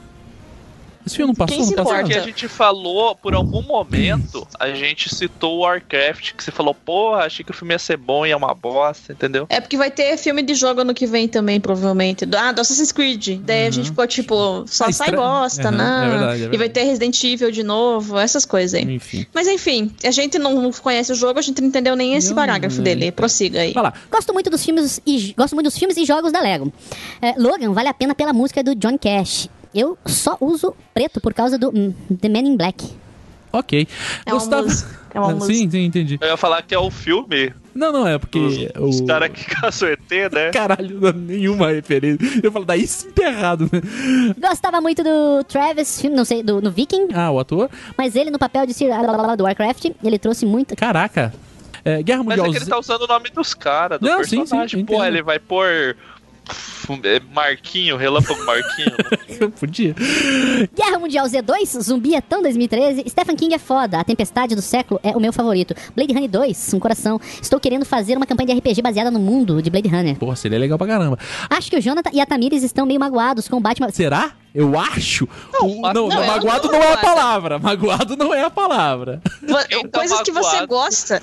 Esse 1.05 1.17
filme 1.17 1.27
não 1.31 1.35
passou 1.35 1.55
Quem 1.57 1.65
passado? 1.65 1.81
importa? 1.81 1.99
Porque 2.03 2.17
a 2.17 2.21
gente 2.23 2.47
falou, 2.47 3.15
por 3.15 3.35
algum 3.35 3.61
momento, 3.61 4.47
a 4.59 4.69
gente 4.71 5.13
citou 5.13 5.57
o 5.57 5.59
Warcraft, 5.59 6.33
que 6.33 6.43
você 6.43 6.51
falou, 6.51 6.73
porra, 6.73 7.25
achei 7.25 7.45
que 7.45 7.51
o 7.51 7.53
filme 7.53 7.73
ia 7.73 7.79
ser 7.79 7.97
bom 7.97 8.25
e 8.25 8.31
é 8.31 8.35
uma 8.35 8.53
bosta, 8.55 9.13
entendeu? 9.13 9.45
É 9.49 9.59
porque 9.61 9.77
vai 9.77 9.91
ter 9.91 10.17
filme 10.17 10.41
de 10.41 10.55
jogo 10.55 10.81
ano 10.81 10.93
que 10.93 11.05
vem 11.05 11.27
também, 11.27 11.59
provavelmente. 11.59 12.25
Do- 12.25 12.35
Ah, 12.37 12.51
do 12.51 12.61
Assassin's 12.61 12.91
Creed. 12.91 13.39
Daí 13.43 13.67
a 13.67 13.71
gente 13.71 13.89
ficou 13.89 14.07
tipo, 14.07 14.63
só 14.67 14.85
Ah, 14.85 14.91
sai 14.91 15.11
bosta, 15.11 15.69
Uhum, 15.69 15.77
né? 15.77 16.05
é 16.05 16.09
verdade, 16.09 16.33
é 16.33 16.45
E 16.45 16.47
vai 16.49 16.57
verdade. 16.57 16.73
ter 16.73 16.83
Resident 16.85 17.23
Evil 17.23 17.51
de 17.51 17.63
novo, 17.63 18.17
essas 18.17 18.45
coisas 18.45 18.73
aí. 18.73 18.95
Enfim. 18.95 19.25
Mas 19.33 19.47
enfim, 19.47 19.91
a 20.03 20.11
gente 20.11 20.39
não 20.39 20.71
conhece 20.71 21.11
o 21.11 21.15
jogo, 21.15 21.37
a 21.37 21.41
gente 21.41 21.61
não 21.61 21.67
entendeu 21.67 21.95
nem 21.95 22.15
esse 22.15 22.29
Não, 22.29 22.35
parágrafo 22.35 22.79
é. 22.79 22.83
dele. 22.83 23.11
Prossiga 23.11 23.61
aí. 23.61 23.73
Vai 23.73 23.83
lá. 23.83 23.93
Gosto 24.11 24.33
muito 24.33 24.49
dos 24.49 24.63
filmes 24.65 24.99
e 25.05 25.33
gosto 25.37 25.53
muito 25.53 25.65
dos 25.67 25.77
filmes 25.77 25.97
e 25.97 26.05
jogos 26.05 26.31
da 26.31 26.39
Lego. 26.41 26.73
É, 27.21 27.33
Logan 27.39 27.71
vale 27.73 27.89
a 27.89 27.93
pena 27.93 28.15
pela 28.15 28.33
música 28.33 28.63
do 28.63 28.73
John 28.75 28.97
Cash. 28.97 29.49
Eu 29.75 29.97
só 30.05 30.37
uso 30.39 30.73
preto 30.93 31.19
por 31.19 31.33
causa 31.33 31.57
do 31.57 31.69
hum, 31.69 31.93
The 32.19 32.29
Man 32.29 32.39
in 32.47 32.55
Black. 32.57 32.87
Ok. 33.51 33.87
É 34.25 34.33
música, 34.33 34.89
é 35.13 35.19
uma 35.19 35.31
Ah, 35.31 35.35
música. 35.35 35.53
Sim, 35.53 35.69
sim, 35.69 35.85
entendi. 35.85 36.17
Eu 36.21 36.29
ia 36.29 36.37
falar 36.37 36.61
que 36.61 36.73
é 36.75 36.79
o 36.79 36.89
filme 36.91 37.53
Não, 37.73 37.91
não, 37.91 38.05
é 38.07 38.17
porque 38.17 38.39
dos 38.73 38.99
o... 38.99 39.05
caras 39.05 39.29
que 39.29 39.45
caçam 39.53 39.87
ET, 39.89 39.99
né? 40.31 40.51
Caralho, 40.51 40.99
não 40.99 41.11
nenhuma 41.13 41.71
referência. 41.71 42.19
Eu 42.43 42.51
falo, 42.51 42.65
daí 42.65 42.85
sim 42.87 43.11
tá 43.11 43.23
errado, 43.23 43.69
né? 43.71 43.81
Gostava 44.37 44.81
muito 44.81 45.03
do 45.03 45.43
Travis, 45.45 46.01
filme, 46.01 46.15
não 46.17 46.25
sei, 46.25 46.43
do, 46.43 46.61
no 46.61 46.69
Viking, 46.71 47.07
Ah, 47.13 47.31
o 47.31 47.39
ator? 47.39 47.69
mas 47.97 48.15
ele 48.15 48.29
no 48.31 48.39
papel 48.39 48.65
de 48.65 48.73
Sir 48.73 48.89
do 49.37 49.43
Warcraft, 49.43 49.85
ele 50.03 50.19
trouxe 50.19 50.45
muito. 50.45 50.75
Caraca. 50.75 51.33
É, 51.85 52.01
Guerra 52.01 52.23
Mas 52.23 52.37
Mundial 52.37 52.47
é 52.47 52.49
que 52.51 52.57
ele 52.57 52.65
tá 52.65 52.79
usando 52.79 53.03
o 53.03 53.07
nome 53.07 53.29
dos 53.29 53.53
caras, 53.53 53.99
do 53.99 54.07
Não, 54.07 54.23
sim, 54.23 54.37
personagem. 54.39 54.79
sim, 54.79 54.85
Pô, 54.85 54.95
entendo. 54.95 55.05
ele 55.05 55.21
vai 55.21 55.37
pôr. 55.37 55.95
É, 57.03 57.19
Marquinho, 57.33 57.97
Relâmpago 57.97 58.43
Marquinho. 58.45 58.95
Z- 59.29 59.47
Podia. 59.59 59.95
Guerra 60.75 60.99
Mundial 60.99 61.25
Z2, 61.27 61.81
Zumbi 61.81 62.15
é 62.15 62.21
tão 62.21 62.41
2013. 62.41 63.03
Stephen 63.09 63.35
King 63.35 63.53
é 63.55 63.59
foda. 63.59 63.99
A 63.99 64.03
Tempestade 64.03 64.55
do 64.55 64.61
Século 64.61 64.99
é 65.03 65.11
o 65.15 65.19
meu 65.19 65.33
favorito. 65.33 65.73
Blade 65.95 66.13
Runner 66.13 66.29
2, 66.29 66.73
um 66.73 66.79
coração. 66.79 67.19
Estou 67.41 67.59
querendo 67.59 67.85
fazer 67.85 68.15
uma 68.17 68.25
campanha 68.25 68.53
de 68.53 68.59
RPG 68.59 68.81
baseada 68.81 69.09
no 69.11 69.19
mundo 69.19 69.61
de 69.61 69.69
Blade 69.69 69.87
Runner. 69.87 70.15
Porra, 70.17 70.35
seria 70.35 70.59
legal 70.59 70.77
pra 70.77 70.87
caramba. 70.87 71.17
Acho 71.49 71.69
que 71.69 71.77
o 71.77 71.81
Jonathan 71.81 72.09
e 72.13 72.21
a 72.21 72.25
Tamires 72.25 72.63
estão 72.63 72.85
meio 72.85 72.99
magoados 72.99 73.47
com 73.47 73.57
o 73.57 73.59
Batman. 73.59 73.89
Será? 73.91 74.31
Eu 74.53 74.77
acho. 74.79 75.27
O- 75.61 75.81
ma- 75.81 75.93
não, 75.93 76.07
não, 76.07 76.21
eu 76.21 76.27
magoado 76.27 76.67
não 76.71 76.79
não, 76.79 76.85
é 76.85 76.93
a 76.93 76.97
palavra. 76.97 77.59
Magoado 77.59 78.15
não 78.15 78.33
é 78.33 78.43
a 78.43 78.49
palavra. 78.49 79.21
Tá 79.45 79.99
coisas 79.99 80.21
que 80.21 80.31
você 80.31 80.65
gosta 80.65 81.21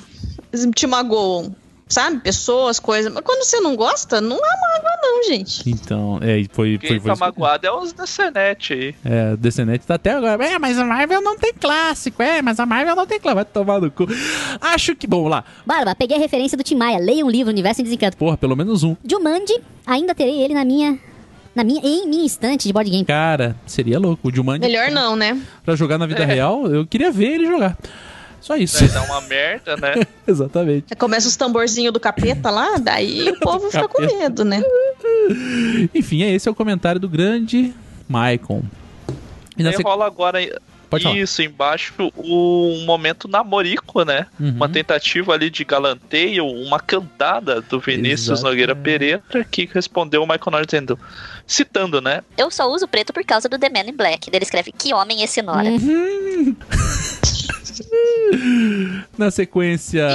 te 0.75 0.87
magoam. 0.87 1.55
Sabe? 1.93 2.21
Pessoas, 2.21 2.81
coisas. 2.81 3.13
Mas 3.13 3.23
quando 3.23 3.45
você 3.45 3.61
não 3.61 3.77
gosta, 3.77 4.19
não 4.19 4.37
há 4.37 4.41
mágoa, 4.41 4.99
não, 5.03 5.23
gente. 5.25 5.69
Então, 5.69 6.19
é, 6.23 6.37
foi. 6.51 6.79
foi, 6.79 6.79
Quem 6.79 7.01
foi 7.01 7.11
tá 7.13 7.17
magoado 7.17 7.67
é 7.67 7.71
os 7.71 7.93
da 7.93 8.07
Senet 8.07 8.73
aí. 8.73 8.95
É, 9.05 9.37
Descendente 9.37 9.87
tá 9.87 9.97
até 9.97 10.13
agora. 10.13 10.43
É, 10.43 10.59
mas 10.59 10.79
a 10.79 10.85
Marvel 10.87 11.21
não 11.21 11.37
tem 11.37 11.53
clássico. 11.53 12.23
É, 12.23 12.41
mas 12.41 12.59
a 12.59 12.65
Marvel 12.65 12.97
não 12.97 13.07
tem 13.07 13.21
clássico. 13.21 13.35
Vai 13.35 13.45
tomar 13.45 13.79
no 13.81 13.91
cu. 13.91 14.07
Acho 14.59 14.97
que. 14.97 15.07
Bom, 15.07 15.19
vamos 15.19 15.33
lá. 15.33 15.45
Barba, 15.67 15.95
peguei 15.95 16.17
a 16.17 16.21
referência 16.21 16.57
do 16.57 16.65
Tim 16.65 16.77
Maia. 16.77 16.99
Leia 16.99 17.27
um 17.27 17.31
livro, 17.31 17.53
Universo 17.53 17.83
em 17.83 17.85
Desencanto. 17.85 18.17
Porra, 18.17 18.39
pelo 18.39 18.57
menos 18.57 18.83
um. 18.83 18.97
Jumanji, 19.07 19.61
ainda 19.87 20.15
terei 20.15 20.41
ele 20.41 20.55
na 20.55 20.65
minha. 20.65 20.99
Na 21.55 21.63
minha, 21.63 21.83
em 21.85 22.09
minha 22.09 22.25
estante 22.25 22.67
de 22.67 22.73
board 22.73 22.91
game. 22.91 23.05
Cara, 23.05 23.55
seria 23.67 23.99
louco. 23.99 24.29
O 24.29 24.35
Jumanji. 24.35 24.61
Melhor 24.61 24.91
não, 24.91 25.15
né? 25.15 25.39
Pra 25.63 25.77
jogar 25.77 25.99
na 25.99 26.07
vida 26.07 26.23
É. 26.23 26.25
real, 26.25 26.67
eu 26.67 26.87
queria 26.87 27.13
ver 27.13 27.33
ele 27.35 27.47
jogar. 27.47 27.77
Só 28.43 28.57
isso. 28.57 28.81
Daí 28.81 28.89
dá 28.89 29.03
uma 29.05 29.21
merda, 29.23 29.77
né? 29.77 29.95
Exatamente. 30.27 30.87
Aí 30.91 30.97
Começa 30.97 31.29
os 31.29 31.37
tamborzinhos 31.37 31.93
do 31.93 32.01
capeta 32.01 32.51
lá, 32.51 32.77
daí 32.77 33.31
o 33.31 33.39
povo 33.41 33.71
fica 33.71 33.89
com 33.89 34.03
medo, 34.03 34.45
né? 34.45 34.61
Enfim, 35.95 36.23
esse 36.23 36.49
é 36.49 36.53
o 36.53 36.55
comentário 36.55 37.01
do 37.01 37.09
grande 37.09 37.73
Maicon. 38.09 38.63
E 39.57 39.63
sequ- 39.63 39.83
rola 39.85 40.07
agora 40.07 40.41
Pode 40.91 41.05
falar. 41.05 41.17
isso 41.17 41.41
embaixo 41.41 42.13
o 42.17 42.75
um 42.75 42.85
momento 42.85 43.27
namorico, 43.27 44.05
né? 44.05 44.27
Uhum. 44.39 44.51
Uma 44.51 44.69
tentativa 44.69 45.33
ali 45.33 45.49
de 45.49 45.65
galanteio, 45.65 46.45
uma 46.45 46.79
cantada 46.79 47.63
do 47.63 47.81
Vinícius 47.81 48.41
Exato. 48.41 48.51
Nogueira 48.51 48.77
Pereira 48.77 49.23
que 49.51 49.69
respondeu 49.73 50.23
o 50.23 50.27
Michael 50.27 50.51
Norris 50.51 50.67
dizendo, 50.67 50.99
citando, 51.47 52.01
né? 52.03 52.23
Eu 52.37 52.51
só 52.51 52.71
uso 52.71 52.87
preto 52.87 53.11
por 53.13 53.25
causa 53.25 53.49
do 53.49 53.59
The 53.59 53.71
Man 53.71 53.89
in 53.89 53.97
Black. 53.97 54.29
Ele 54.31 54.43
escreve 54.43 54.71
que 54.71 54.93
homem 54.93 55.23
esse 55.23 55.41
Nora. 55.41 55.71
Na 59.17 59.31
sequência. 59.31 60.07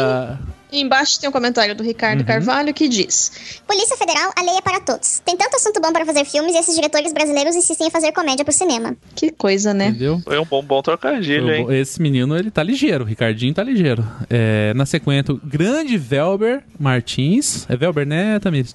E 0.72 0.82
embaixo 0.82 1.20
tem 1.20 1.30
um 1.30 1.32
comentário 1.32 1.74
do 1.74 1.82
Ricardo 1.84 2.20
Uhum. 2.20 2.26
Carvalho 2.26 2.74
que 2.74 2.90
diz: 2.90 3.62
Polícia 3.66 3.96
Federal, 3.96 4.34
a 4.36 4.42
lei 4.42 4.58
é 4.58 4.62
para 4.62 4.82
todos. 4.82 5.20
Tem 5.26 5.38
tanto 5.38 5.56
assunto 5.56 5.80
bom 5.80 5.94
para 5.94 6.06
fazer 6.06 6.26
filmes 6.26 6.54
e 6.54 6.58
esses 6.58 6.76
diretores 6.76 7.14
brasileiros 7.14 7.56
insistem 7.56 7.88
em 7.88 7.90
fazer 7.92 8.12
comédia 8.12 8.44
pro 8.44 8.54
cinema. 8.54 8.96
Que 9.16 9.32
coisa, 9.32 9.74
né? 9.74 9.88
Entendeu? 9.88 10.20
Foi 10.24 10.38
um 10.38 10.46
bom, 10.46 10.62
bom 10.62 10.82
trocadilho, 10.82 11.54
hein? 11.54 11.68
Esse 11.70 12.02
menino, 12.02 12.38
ele 12.38 12.52
tá 12.52 12.64
ligeiro. 12.64 13.06
O 13.06 13.08
Ricardinho 13.08 13.54
tá 13.54 13.64
ligeiro. 13.64 14.06
É, 14.30 14.74
na 14.74 14.86
sequência, 14.86 15.34
o 15.34 15.38
grande 15.38 15.98
Velber 15.98 16.64
Martins. 16.78 17.66
É 17.70 17.78
Velber, 17.78 18.06
né, 18.06 18.38
Tamires? 18.40 18.74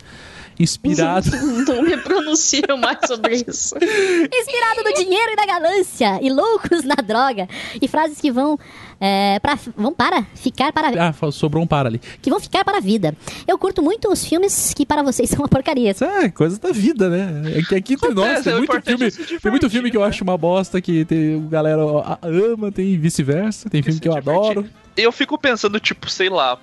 Inspirado. 0.59 1.31
Não 1.67 1.83
me 1.83 1.97
pronuncio 1.97 2.63
mais 2.79 2.99
sobre 3.07 3.37
isso. 3.49 3.75
Inspirado 3.77 4.83
no 4.85 4.95
dinheiro 4.95 5.33
e 5.33 5.37
na 5.37 5.47
ganância, 5.47 6.19
e 6.23 6.31
loucos 6.31 6.85
na 6.85 6.95
droga. 6.97 7.49
E 7.81 7.89
frases 7.89 8.21
que 8.21 8.31
vão, 8.31 8.59
é, 9.01 9.39
pra, 9.41 9.59
vão 9.77 9.93
para 9.93 10.23
ficar 10.35 10.73
para 10.73 10.89
a 10.89 11.09
ah, 11.09 11.33
sobrou 11.33 11.63
um 11.63 11.67
para 11.67 11.89
ali. 11.89 12.01
que 12.21 12.31
vão 12.31 12.41
ficar 12.41 12.65
para 12.65 12.79
a 12.79 12.81
vida. 12.81 13.17
Eu 13.47 13.59
curto 13.59 13.83
muito 13.83 14.11
os 14.11 14.25
filmes 14.25 14.73
que 14.75 14.85
para 14.87 15.03
vocês 15.03 15.29
são 15.31 15.41
uma 15.41 15.49
porcaria. 15.49 15.91
Isso 15.91 16.05
é 16.05 16.29
coisa 16.31 16.59
da 16.59 16.71
vida, 16.71 17.09
né? 17.09 17.53
É 17.59 17.63
que 17.63 17.75
aqui 17.75 17.95
entre 17.95 18.15
nós 18.15 18.43
tem 18.43 18.53
é 18.53 18.57
muito 18.57 18.81
filme. 18.83 19.11
Tem 19.11 19.51
muito 19.51 19.71
filme 19.71 19.91
que 19.91 19.97
eu 19.97 20.03
né? 20.03 20.07
acho 20.09 20.23
uma 20.25 20.37
bosta, 20.39 20.81
que 20.81 21.05
tem, 21.05 21.37
o 21.37 21.41
galera 21.43 21.83
a- 22.05 22.19
ama, 22.23 22.71
tem 22.71 22.99
vice-versa. 22.99 23.69
Tem 23.69 23.83
filme 23.83 23.99
que 24.01 24.09
eu 24.09 24.15
divertir. 24.15 24.41
adoro. 24.41 24.82
Eu 24.97 25.11
fico 25.11 25.39
pensando, 25.39 25.81
tipo, 25.81 26.09
sei 26.11 26.29
lá, 26.29 26.59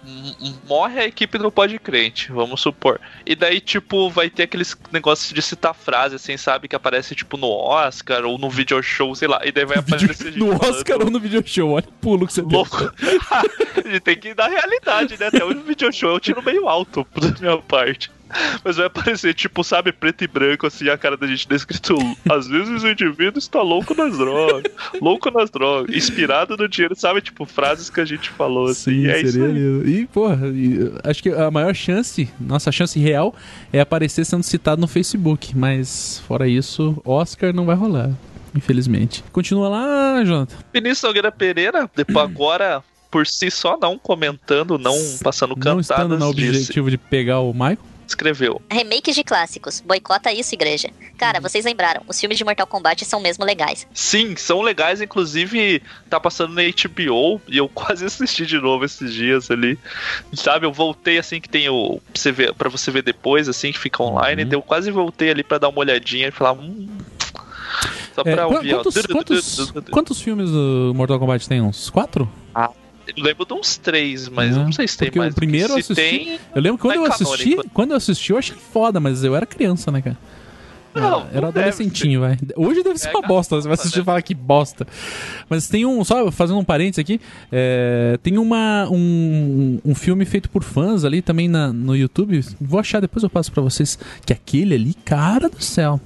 morre 0.68 1.00
a 1.00 1.06
equipe 1.06 1.38
do 1.38 1.52
Pod 1.52 1.78
Crente, 1.80 2.32
vamos 2.32 2.62
supor. 2.62 3.00
E 3.26 3.36
daí, 3.36 3.60
tipo, 3.60 4.10
vai 4.10 4.30
ter 4.30 4.44
aqueles 4.44 4.78
negócios 4.92 5.34
de 5.34 5.42
citar 5.42 5.74
frase, 5.74 6.16
assim, 6.16 6.38
sabe? 6.38 6.68
Que 6.68 6.76
aparece, 6.76 7.16
tipo, 7.16 7.38
no 7.38 7.50
Oscar 7.50 8.26
ou 8.26 8.38
no 8.38 8.50
video 8.50 8.82
show, 8.84 9.16
sei 9.16 9.28
lá. 9.28 9.42
E 9.44 9.52
daí 9.52 9.66
vai 9.66 9.80
aparecer 9.80 10.32
gente 10.32 10.38
no 10.40 10.58
falando, 10.58 10.76
Oscar 10.76 11.02
ou 11.02 11.10
no 11.10 11.20
video 11.20 11.44
show. 11.46 11.72
Olha 11.72 11.88
o 11.88 11.92
pulo 11.94 12.28
que 12.28 12.34
você 12.34 12.42
deu. 12.42 12.60
Louco. 12.60 12.78
a 12.78 13.82
gente 13.90 14.00
tem 14.02 14.18
que 14.18 14.30
ir 14.30 14.36
na 14.36 14.48
realidade, 14.48 15.20
né? 15.20 15.28
Até 15.28 15.44
o 15.44 15.62
video 15.62 15.92
show 15.92 16.12
eu 16.12 16.20
tiro 16.20 16.44
meio 16.44 16.68
alto 16.68 17.06
da 17.20 17.40
minha 17.40 17.58
parte. 17.58 18.12
Mas 18.64 18.78
vai 18.78 18.86
aparecer, 18.86 19.34
tipo, 19.34 19.64
sabe, 19.64 19.92
preto 19.92 20.24
e 20.24 20.28
branco, 20.28 20.68
assim, 20.68 20.90
a 20.90 20.98
cara 20.98 21.18
da 21.18 21.28
gente 21.28 21.48
descrito. 21.48 21.96
Às 22.30 22.48
vezes 22.48 22.84
o 22.84 22.88
indivíduo 22.88 23.40
está 23.40 23.62
louco 23.62 23.96
nas 23.96 24.18
drogas. 24.18 24.72
louco 25.02 25.32
nas 25.32 25.50
drogas. 25.50 25.96
Inspirado 25.96 26.56
no 26.56 26.68
dinheiro, 26.68 26.96
sabe? 26.96 27.22
Tipo, 27.22 27.46
frases 27.46 27.90
que 27.90 28.00
a 28.00 28.06
gente 28.06 28.30
falou, 28.30 28.68
assim. 28.68 28.92
Sim, 28.92 29.06
e 29.06 29.10
é 29.10 29.22
isso 29.22 29.32
seria 29.34 29.48
aí. 29.48 29.54
lindo. 29.54 29.90
E, 29.90 30.08
porra, 30.08 30.48
e, 30.48 30.92
acho 31.04 31.24
que 31.24 31.30
a 31.30 31.50
maior 31.50 31.74
chance, 31.74 32.30
nossa 32.40 32.72
chance 32.72 33.00
real, 33.00 33.36
é 33.74 33.80
aparecer 33.80 34.26
sendo 34.26 34.44
citado 34.44 34.80
no 34.80 34.88
Facebook. 34.88 35.56
Mas, 35.58 36.22
fora 36.28 36.48
isso, 36.48 37.02
Oscar 37.04 37.54
não 37.54 37.66
vai 37.66 37.76
rolar. 37.76 38.12
Infelizmente. 38.56 39.24
Continua 39.32 39.70
lá, 39.70 40.24
Jonathan. 40.24 40.56
Vinícius 40.74 41.04
Nogueira 41.04 41.32
Pereira, 41.32 41.90
depois 41.96 42.18
agora, 42.26 42.84
por 43.12 43.26
si 43.28 43.52
só, 43.52 43.78
não 43.80 43.98
comentando, 43.98 44.78
não 44.78 44.96
passando 45.24 45.56
Não 45.56 45.80
estando 45.80 46.10
cantadas, 46.10 46.20
no 46.20 46.34
disse, 46.34 46.50
objetivo 46.50 46.90
de 46.90 46.98
pegar 46.98 47.40
o 47.40 47.54
Michael. 47.54 47.89
Escreveu. 48.10 48.62
Remakes 48.70 49.16
de 49.16 49.24
clássicos. 49.24 49.82
Boicota 49.82 50.32
isso, 50.32 50.54
igreja. 50.56 50.90
Cara, 51.18 51.40
vocês 51.40 51.66
lembraram, 51.66 52.02
os 52.08 52.20
filmes 52.20 52.38
de 52.38 52.44
Mortal 52.44 52.68
Kombat 52.68 53.04
são 53.06 53.20
mesmo 53.20 53.44
legais. 53.46 53.88
Sim, 53.94 54.36
são 54.36 54.62
legais, 54.62 55.02
inclusive 55.02 55.82
tá 56.10 56.20
passando 56.20 56.54
na 56.54 56.62
HBO 56.64 57.42
e 57.48 57.58
eu 57.58 57.68
quase 57.74 58.06
assisti 58.06 58.46
de 58.46 58.58
novo 58.60 58.86
esses 58.86 59.14
dias 59.14 59.50
ali. 59.52 59.78
Sabe, 60.34 60.66
eu 60.66 60.72
voltei 60.74 61.18
assim 61.18 61.40
que 61.42 61.50
tem 61.50 61.70
o 61.70 62.00
pra 62.12 62.22
você 62.22 62.32
ver, 62.32 62.54
pra 62.54 62.70
você 62.70 62.92
ver 62.92 63.02
depois 63.04 63.48
assim 63.50 63.72
que 63.72 63.80
fica 63.80 64.02
online, 64.04 64.44
Uhum. 64.44 64.50
daí 64.50 64.58
eu 64.58 64.62
quase 64.62 64.92
voltei 64.92 65.30
ali 65.30 65.44
pra 65.44 65.58
dar 65.58 65.70
uma 65.70 65.80
olhadinha 65.80 66.28
e 66.28 66.32
falar, 66.32 66.54
hum, 66.54 66.88
só 68.16 68.22
É, 68.26 68.36
pra 68.36 68.46
qu- 68.48 68.54
ouvir, 68.56 68.74
ó. 68.74 68.84
quantos, 68.84 69.06
quantos, 69.06 69.72
quantos 69.92 70.22
filmes 70.22 70.50
do 70.50 70.92
Mortal 70.96 71.20
Kombat 71.20 71.48
tem? 71.48 71.62
Uns 71.62 71.90
quatro? 71.90 72.30
Eu 73.16 73.24
lembro 73.24 73.46
de 73.46 73.54
uns 73.54 73.78
três, 73.78 74.28
mas 74.30 74.56
É, 74.56 74.60
não 74.60 74.72
sei 74.72 74.88
se 74.88 74.98
tem 74.98 75.08
porque 75.08 75.20
o 75.20 75.22
mais. 75.24 75.36
primeiro 75.36 75.74
eu 75.74 75.78
assisti- 75.78 75.96
tem, 75.96 76.40
Eu 76.56 76.62
lembro 76.62 76.78
que 76.78 76.82
quando 76.84 76.96
Não 76.96 77.04
eu 77.06 77.12
é 77.12 77.14
assisti, 77.14 77.50
canônico. 77.52 77.70
quando 77.74 77.92
eu 77.92 77.98
assisti, 77.98 78.32
eu 78.32 78.38
achei 78.38 78.56
foda, 78.56 79.00
mas 79.00 79.24
eu 79.24 79.36
era 79.36 79.46
criança, 79.46 79.92
né, 79.92 80.02
cara? 80.02 80.18
Não, 80.96 81.28
era 81.32 81.42
não 81.42 81.48
adolescentinho, 81.50 82.22
vai. 82.22 82.38
Hoje 82.58 82.82
deve 82.84 82.98
ser 82.98 83.10
É 83.10 83.12
uma 83.12 83.22
bosta, 83.22 83.56
você 83.56 83.68
vai 83.68 83.76
assistir 83.76 84.00
e 84.00 84.04
falar 84.04 84.22
que 84.24 84.34
bosta. 84.34 84.88
Mas 85.48 85.68
tem 85.70 85.86
um, 85.86 86.04
só 86.04 86.32
fazendo 86.32 86.58
um 86.60 86.64
parênteses 86.64 87.00
aqui, 87.00 87.22
é, 87.52 88.18
tem 88.24 88.38
uma, 88.40 88.90
um, 88.92 89.80
um 89.86 89.94
filme 89.96 90.26
feito 90.26 90.50
por 90.50 90.64
fãs 90.64 91.06
ali 91.06 91.22
também 91.22 91.48
na, 91.48 91.72
no 91.72 91.96
YouTube, 91.96 92.44
vou 92.60 92.80
achar, 92.80 93.00
depois 93.00 93.22
eu 93.24 93.30
passo 93.30 93.52
pra 93.52 93.62
vocês, 93.62 94.00
que 94.26 94.34
aquele 94.34 94.74
ali, 94.74 94.94
cara 95.06 95.48
do 95.48 95.62
céu, 95.64 96.02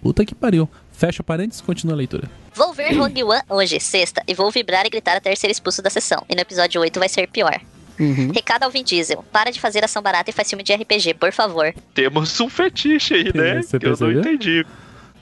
puta 0.00 0.24
que 0.24 0.34
pariu. 0.34 0.68
Fecha 0.92 1.22
parênteses, 1.24 1.60
continua 1.60 1.94
a 1.94 1.98
leitura. 1.98 2.30
Vou 2.54 2.72
ver 2.72 2.96
Rogue 2.96 3.22
One 3.24 3.42
hoje, 3.48 3.78
sexta, 3.80 4.22
e 4.26 4.34
vou 4.34 4.50
vibrar 4.50 4.86
e 4.86 4.90
gritar 4.90 5.16
até 5.16 5.34
ser 5.34 5.50
expulso 5.50 5.82
da 5.82 5.90
sessão. 5.90 6.24
E 6.28 6.34
no 6.34 6.40
episódio 6.40 6.80
8 6.80 6.98
vai 6.98 7.08
ser 7.08 7.28
pior. 7.28 7.60
Uhum. 7.98 8.32
Recado 8.34 8.62
ao 8.62 8.70
Vin 8.70 8.82
Diesel. 8.82 9.22
Para 9.30 9.50
de 9.50 9.60
fazer 9.60 9.84
ação 9.84 10.02
barata 10.02 10.30
e 10.30 10.32
faz 10.32 10.48
filme 10.48 10.64
de 10.64 10.72
RPG, 10.72 11.14
por 11.14 11.32
favor. 11.32 11.72
temos 11.94 12.40
um 12.40 12.48
fetiche 12.48 13.14
aí, 13.14 13.32
né? 13.34 13.62
Você 13.62 13.78
que 13.78 13.86
eu 13.86 13.96
não 13.98 14.12
entendi. 14.12 14.64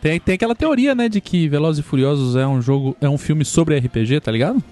Tem, 0.01 0.21
tem 0.21 0.37
aquela 0.37 0.55
teoria, 0.55 0.95
né, 0.95 1.09
de 1.09 1.21
que 1.21 1.49
Velozes 1.49 1.85
e 1.85 1.89
Furiosos 1.89 2.37
é 2.37 2.47
um 2.47 2.63
jogo, 2.63 2.97
é 3.01 3.09
um 3.09 3.19
filme 3.19 3.45
sobre 3.45 3.77
RPG, 3.77 4.21
tá 4.21 4.31
ligado? 4.31 4.63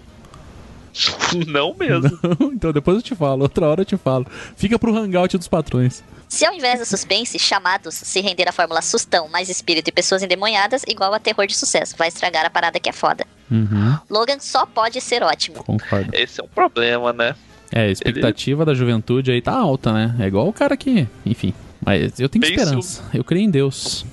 Não 1.47 1.75
mesmo. 1.75 2.19
então 2.53 2.73
depois 2.73 2.97
eu 2.97 3.03
te 3.03 3.15
falo, 3.15 3.43
outra 3.43 3.67
hora 3.67 3.83
eu 3.83 3.85
te 3.85 3.97
falo. 3.97 4.26
Fica 4.57 4.79
pro 4.79 4.95
hangout 4.97 5.37
dos 5.37 5.49
patrões. 5.49 6.03
Se 6.29 6.45
ao 6.45 6.53
invés 6.53 6.81
do 6.81 6.85
suspense, 6.85 7.38
chamados 7.38 7.95
se 7.95 8.21
render 8.21 8.49
a 8.49 8.53
fórmula 8.53 8.83
sustão, 8.83 9.29
mais 9.29 9.49
espírito 9.49 9.88
e 9.88 9.93
pessoas 9.93 10.23
endemoniadas, 10.23 10.83
igual 10.88 11.15
a 11.15 11.21
terror 11.21 11.47
de 11.47 11.55
sucesso. 11.55 11.95
Vai 11.97 12.09
estragar 12.09 12.45
a 12.45 12.50
parada 12.50 12.81
que 12.81 12.88
é 12.88 12.93
foda. 12.93 13.25
Uhum, 13.50 13.97
Logan 14.11 14.38
só 14.41 14.67
pode 14.67 15.00
ser 15.00 15.23
ótimo. 15.23 15.62
concordo. 15.62 16.11
Esse 16.12 16.41
é 16.41 16.45
um 16.45 16.49
problema, 16.49 17.12
né? 17.12 17.37
É, 17.73 17.83
a 17.83 17.88
expectativa 17.91 18.65
da 18.65 18.75
juventude 18.75 19.31
aí 19.31 19.41
tá 19.41 19.53
alta, 19.53 19.93
né? 19.93 20.17
É 20.21 20.26
igual 20.26 20.49
o 20.49 20.53
cara 20.53 20.76
que. 20.76 21.07
Enfim. 21.25 21.55
Mas 21.85 22.19
eu 22.19 22.29
tenho 22.29 22.45
esperança. 22.45 23.05
Eu 23.15 23.23
creio 23.23 23.45
em 23.45 23.50
Deus. 23.50 24.05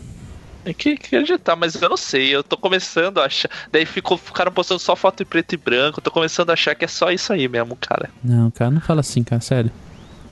Tem 0.64 0.74
que 0.74 0.98
que 0.98 1.16
acreditar, 1.16 1.56
mas 1.56 1.80
eu 1.82 1.90
não 1.90 1.98
sei. 1.98 2.34
Eu 2.34 2.44
tô 2.44 2.58
começando 2.58 3.20
a 3.20 3.26
achar. 3.26 3.50
Daí 3.72 3.86
ficou, 3.86 4.18
ficaram 4.18 4.52
postando 4.52 4.80
só 4.80 4.96
foto 4.96 5.24
em 5.24 5.26
preto 5.26 5.54
e 5.54 5.58
branco. 5.58 6.00
Eu 6.00 6.04
tô 6.04 6.12
começando 6.12 6.50
a 6.50 6.54
achar 6.54 6.74
que 6.76 6.86
é 6.86 6.88
só 6.88 7.12
isso 7.12 7.34
aí 7.34 7.48
mesmo, 7.48 7.76
cara. 7.76 8.10
Não, 8.24 8.50
cara, 8.52 8.72
não 8.72 8.82
fala 8.82 9.02
assim, 9.02 9.24
cara, 9.24 9.42
sério. 9.42 9.72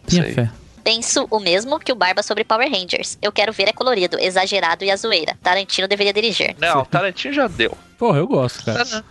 Tenha 0.07 0.23
Sei. 0.23 0.33
fé. 0.33 0.51
Penso 0.83 1.27
o 1.29 1.39
mesmo 1.39 1.79
que 1.79 1.91
o 1.91 1.95
Barba 1.95 2.23
sobre 2.23 2.43
Power 2.43 2.69
Rangers. 2.69 3.17
Eu 3.21 3.31
quero 3.31 3.53
ver 3.53 3.69
é 3.69 3.73
colorido, 3.73 4.17
exagerado 4.19 4.83
e 4.83 4.89
a 4.89 4.95
zoeira. 4.95 5.37
Tarantino 5.43 5.87
deveria 5.87 6.13
dirigir. 6.13 6.55
Não, 6.59 6.83
Tarantino 6.85 7.33
já 7.33 7.47
deu. 7.47 7.77
Porra, 7.97 8.17
eu 8.17 8.27
gosto, 8.27 8.65
cara. 8.65 9.03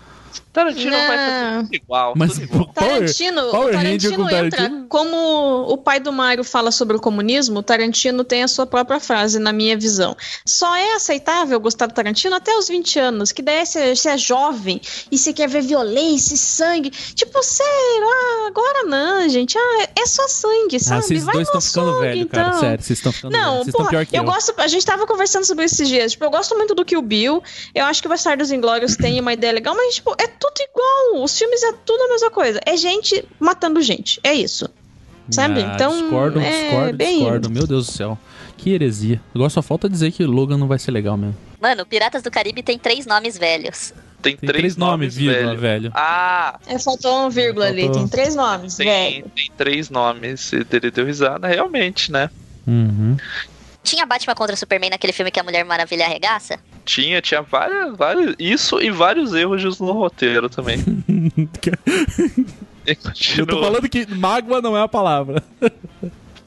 Tarantino 0.52 0.90
vai 0.90 1.16
Não. 1.16 1.64
tudo 1.64 1.74
igual. 1.74 2.12
Mas 2.16 2.32
tudo 2.32 2.44
igual. 2.44 2.66
Power, 2.74 2.90
Tarantino, 2.98 3.50
Power 3.50 3.74
o 3.74 3.76
Ranger 3.78 4.10
com 4.16 4.24
Tarantino 4.24 4.30
entra 4.46 4.58
Tarantino? 4.58 4.86
como 4.88 5.16
o 5.68 5.78
pai 5.78 6.00
do 6.00 6.12
Mario 6.12 6.42
fala 6.44 6.70
sobre 6.72 6.96
o 6.96 7.00
comunismo, 7.00 7.60
o 7.60 7.62
Tarantino 7.62 8.24
tem 8.24 8.42
a 8.42 8.48
sua 8.48 8.66
própria 8.66 8.98
frase, 9.00 9.38
na 9.38 9.52
minha 9.52 9.76
visão. 9.76 10.16
Só 10.44 10.74
é 10.76 10.92
aceitável 10.94 11.58
gostar 11.60 11.86
do 11.86 11.94
Tarantino 11.94 12.34
até 12.34 12.56
os 12.56 12.68
20 12.68 12.98
anos, 12.98 13.32
que 13.32 13.42
daí 13.42 13.64
você 13.64 13.94
você 13.94 14.08
é 14.10 14.18
jovem 14.18 14.80
e 15.10 15.16
você 15.18 15.32
quer 15.32 15.48
ver 15.48 15.62
violência 15.62 16.34
e 16.34 16.38
sangue. 16.38 16.90
Tipo, 16.90 17.42
sério, 17.42 18.08
ah, 18.08 18.46
agora 18.48 18.84
não, 18.84 19.28
gente. 19.28 19.56
Ah, 19.58 19.88
é 19.96 20.06
só 20.06 20.26
sangue, 20.28 20.76
Ah, 20.76 20.80
sabe? 20.80 21.02
vocês 21.04 21.24
Vai 21.24 21.34
dois 21.34 21.46
estão 21.48 21.60
ficando 21.60 21.92
sangue, 21.92 22.00
velho, 22.00 22.28
cara. 22.28 22.48
então. 22.48 22.60
Sério, 22.60 22.82
vocês 22.84 22.98
estão 22.98 23.12
ficando 23.12 23.32
velho. 23.32 23.44
Não, 23.44 23.54
Vocês 23.56 23.66
estão 23.68 23.78
porra, 23.80 23.90
pior 23.90 24.06
que 24.06 24.16
eu. 24.16 24.20
eu 24.22 24.24
gosto. 24.26 24.54
A 24.56 24.68
gente 24.68 24.84
tava 24.84 25.06
conversando 25.06 25.44
sobre 25.44 25.64
isso 25.64 25.74
esses 25.76 25.88
dias. 25.88 26.12
Tipo, 26.12 26.24
eu 26.24 26.30
gosto 26.30 26.56
muito 26.56 26.74
do 26.74 26.84
Kill 26.84 27.02
Bill. 27.02 27.42
Eu 27.74 27.84
acho 27.84 28.00
que 28.02 28.08
o 28.08 28.10
Bastardos 28.10 28.50
Inglórios 28.50 28.96
tem 28.96 29.20
uma 29.20 29.32
ideia 29.32 29.52
legal, 29.52 29.74
mas, 29.76 29.94
tipo, 29.96 30.14
é 30.22 30.26
tudo 30.28 30.54
igual. 30.60 31.24
Os 31.24 31.36
filmes 31.38 31.62
é 31.62 31.72
tudo 31.84 32.02
a 32.02 32.08
mesma 32.08 32.30
coisa. 32.30 32.60
É 32.66 32.76
gente 32.76 33.24
matando 33.38 33.80
gente. 33.82 34.20
É 34.22 34.32
isso. 34.34 34.68
Sabe? 35.30 35.62
Ah, 35.62 35.72
então. 35.74 35.92
Discordo, 36.02 36.40
é 36.40 36.50
discordo, 36.64 36.96
bem... 36.96 37.18
discordo. 37.18 37.50
Meu 37.50 37.66
Deus 37.66 37.86
do 37.86 37.92
céu. 37.92 38.18
Que 38.56 38.72
heresia. 38.74 39.20
Agora 39.34 39.48
só 39.48 39.62
falta 39.62 39.88
dizer 39.88 40.10
que 40.12 40.24
Logan 40.24 40.58
não 40.58 40.66
vai 40.66 40.78
ser 40.78 40.90
legal 40.90 41.16
mesmo. 41.16 41.36
Mano, 41.60 41.86
Piratas 41.86 42.22
do 42.22 42.30
Caribe 42.30 42.62
tem 42.62 42.78
três 42.78 43.06
nomes 43.06 43.38
velhos. 43.38 43.94
Tem, 44.20 44.36
Tem 44.36 44.46
três, 44.50 44.76
nomes, 44.76 45.16
vírgula, 45.16 45.56
velho. 45.56 45.60
velho. 45.60 45.92
Ah, 45.94 46.58
É, 46.66 46.78
faltou 46.78 47.24
um 47.26 47.30
vírgula 47.30 47.66
ali. 47.68 47.84
Faltou. 47.84 48.00
Tem 48.00 48.08
três 48.08 48.34
nomes, 48.36 48.76
tem, 48.76 48.86
velho. 48.86 49.30
tem 49.34 49.50
três 49.56 49.88
nomes. 49.88 50.52
E 50.52 50.56
ele 50.72 50.90
deu 50.90 51.06
risada, 51.06 51.46
realmente, 51.48 52.12
né? 52.12 52.28
Uhum. 52.66 53.16
Tinha 53.82 54.04
Batman 54.06 54.34
contra 54.34 54.54
Superman 54.56 54.90
naquele 54.90 55.12
filme 55.12 55.30
que 55.30 55.40
a 55.40 55.42
Mulher 55.42 55.64
Maravilha 55.64 56.04
arregaça? 56.04 56.58
Tinha, 56.84 57.20
tinha 57.22 57.40
várias, 57.42 57.96
vários. 57.96 58.34
Isso 58.38 58.80
e 58.80 58.90
vários 58.90 59.32
erros 59.34 59.80
no 59.80 59.92
roteiro 59.92 60.48
também. 60.48 60.78
Eu 63.36 63.46
tô 63.46 63.60
falando 63.60 63.88
que 63.88 64.06
mágoa 64.14 64.60
não 64.60 64.76
é 64.76 64.82
a 64.82 64.88
palavra. 64.88 65.42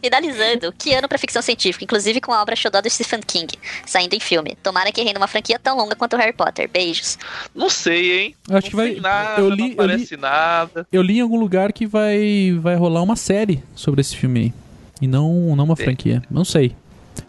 Finalizando, 0.01 0.73
que 0.77 0.93
ano 0.93 1.07
pra 1.07 1.17
ficção 1.17 1.41
científica, 1.41 1.85
inclusive 1.85 2.19
com 2.19 2.33
a 2.33 2.41
obra 2.41 2.55
Xodó 2.57 2.81
do 2.81 2.89
Stephen 2.89 3.21
King, 3.25 3.57
saindo 3.85 4.13
em 4.13 4.19
filme. 4.19 4.57
Tomara 4.61 4.91
que 4.91 5.01
renda 5.01 5.17
uma 5.19 5.27
franquia 5.27 5.57
tão 5.57 5.77
longa 5.77 5.95
quanto 5.95 6.15
o 6.15 6.19
Harry 6.19 6.33
Potter. 6.33 6.69
Beijos. 6.69 7.17
Não 7.55 7.69
sei, 7.69 8.19
hein? 8.19 8.35
Eu 8.49 8.57
acho 8.57 8.65
não 8.65 8.69
que 8.71 8.75
vai- 8.75 8.95
Nada, 8.99 9.41
eu 9.41 9.49
li- 9.49 9.57
não 9.57 9.65
eu 9.65 9.69
li- 9.69 9.75
parece 9.75 10.17
nada. 10.17 10.85
Eu 10.91 11.01
li 11.01 11.19
em 11.19 11.21
algum 11.21 11.39
lugar 11.39 11.71
que 11.71 11.85
vai, 11.87 12.53
vai 12.59 12.75
rolar 12.75 13.01
uma 13.01 13.15
série 13.15 13.63
sobre 13.75 14.01
esse 14.01 14.17
filme 14.17 14.39
aí. 14.41 14.53
E 15.01 15.07
não, 15.07 15.55
não 15.55 15.63
uma 15.63 15.75
franquia. 15.77 16.21
Não 16.29 16.43
sei. 16.43 16.75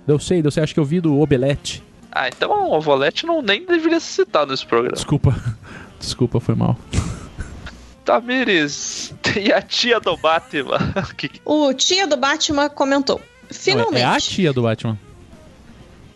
Eu 0.06 0.18
sei, 0.18 0.42
eu 0.44 0.50
sei, 0.50 0.62
acho 0.62 0.74
que 0.74 0.80
eu 0.80 0.84
vi 0.84 1.00
do 1.00 1.18
Obelete. 1.18 1.82
Ah, 2.10 2.28
então 2.28 2.70
o 2.70 2.80
Volete 2.80 3.26
não 3.26 3.42
nem 3.42 3.66
deveria 3.66 3.98
ser 3.98 4.24
citado 4.24 4.52
nesse 4.52 4.64
programa. 4.64 4.94
Desculpa. 4.94 5.34
Desculpa, 5.98 6.38
foi 6.38 6.54
mal. 6.54 6.78
Tamires, 8.04 9.14
e 9.34 9.50
a 9.52 9.62
tia 9.62 9.98
do 9.98 10.16
Batman? 10.16 10.78
O 11.44 11.72
tia 11.72 12.06
do 12.06 12.16
Batman 12.16 12.68
comentou. 12.68 13.20
Finalmente. 13.50 14.02
É 14.02 14.04
a 14.04 14.20
tia 14.20 14.52
do 14.52 14.62
Batman. 14.62 14.98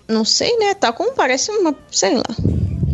Não 0.06 0.24
sei, 0.24 0.56
né? 0.58 0.74
Tá 0.74 0.92
como 0.92 1.12
parece 1.12 1.50
uma. 1.50 1.74
Sei 1.90 2.14
lá. 2.16 2.24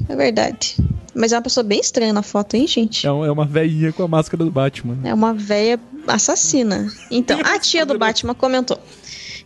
É 0.08 0.16
verdade. 0.16 0.76
Mas 1.14 1.32
é 1.32 1.36
uma 1.36 1.42
pessoa 1.42 1.62
bem 1.62 1.80
estranha 1.80 2.12
na 2.12 2.22
foto, 2.22 2.54
hein, 2.54 2.66
gente? 2.66 3.06
É, 3.06 3.08
é 3.08 3.12
uma 3.12 3.44
velhinha 3.44 3.92
com 3.92 4.02
a 4.02 4.08
máscara 4.08 4.44
do 4.44 4.50
Batman. 4.50 4.98
É 5.04 5.14
uma 5.14 5.32
véia 5.32 5.78
assassina. 6.08 6.92
Então, 7.10 7.38
a 7.44 7.58
tia 7.58 7.86
do 7.86 7.96
Batman 7.96 8.34
comentou. 8.34 8.80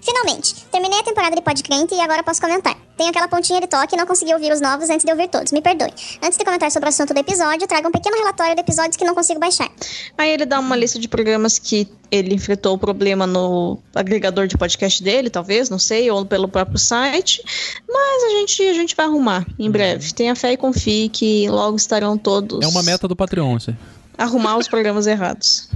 Finalmente, 0.09 0.55
terminei 0.73 1.00
a 1.00 1.03
temporada 1.03 1.37
de 1.37 1.43
Podcrente 1.43 1.95
e 1.95 2.00
agora 2.00 2.23
posso 2.23 2.41
comentar. 2.41 2.75
Tenho 2.97 3.11
aquela 3.11 3.29
pontinha 3.29 3.61
de 3.61 3.67
toque 3.67 3.95
e 3.95 3.99
não 3.99 4.07
consegui 4.07 4.33
ouvir 4.33 4.50
os 4.50 4.59
novos 4.59 4.88
antes 4.88 5.05
de 5.05 5.12
ouvir 5.12 5.29
todos, 5.29 5.53
me 5.53 5.61
perdoe. 5.61 5.93
Antes 6.23 6.38
de 6.38 6.45
comentar 6.47 6.71
sobre 6.71 6.87
o 6.87 6.88
assunto 6.88 7.12
do 7.12 7.21
episódio, 7.21 7.69
trago 7.69 7.88
um 7.88 7.93
pequeno 7.93 8.17
relatório 8.17 8.55
de 8.55 8.62
episódios 8.62 8.97
que 8.97 9.05
não 9.05 9.15
consigo 9.15 9.38
baixar. 9.38 9.71
Aí 10.17 10.31
ele 10.31 10.47
dá 10.47 10.61
uma 10.61 10.75
lista 10.77 10.99
de 10.99 11.07
programas 11.07 11.59
que 11.59 11.87
ele 12.11 12.35
enfrentou 12.35 12.75
o 12.75 12.79
problema 12.79 13.27
no 13.27 13.79
agregador 13.95 14.47
de 14.47 14.57
podcast 14.57 15.03
dele, 15.03 15.29
talvez, 15.29 15.69
não 15.69 15.79
sei, 15.79 16.11
ou 16.11 16.25
pelo 16.25 16.49
próprio 16.49 16.79
site. 16.79 17.43
Mas 17.87 18.25
a 18.25 18.29
gente, 18.31 18.62
a 18.62 18.73
gente 18.73 18.97
vai 18.97 19.05
arrumar 19.05 19.47
em 19.59 19.71
breve. 19.71 20.15
Tenha 20.15 20.35
fé 20.35 20.53
e 20.53 20.57
confie 20.57 21.11
que 21.11 21.50
logo 21.50 21.77
estarão 21.77 22.17
todos. 22.17 22.65
É 22.65 22.67
uma 22.67 22.83
meta 22.83 23.07
do 23.07 23.15
Patreon, 23.15 23.59
isso 23.59 23.77
arrumar 24.17 24.57
os 24.57 24.67
programas 24.67 25.07
errados. 25.07 25.69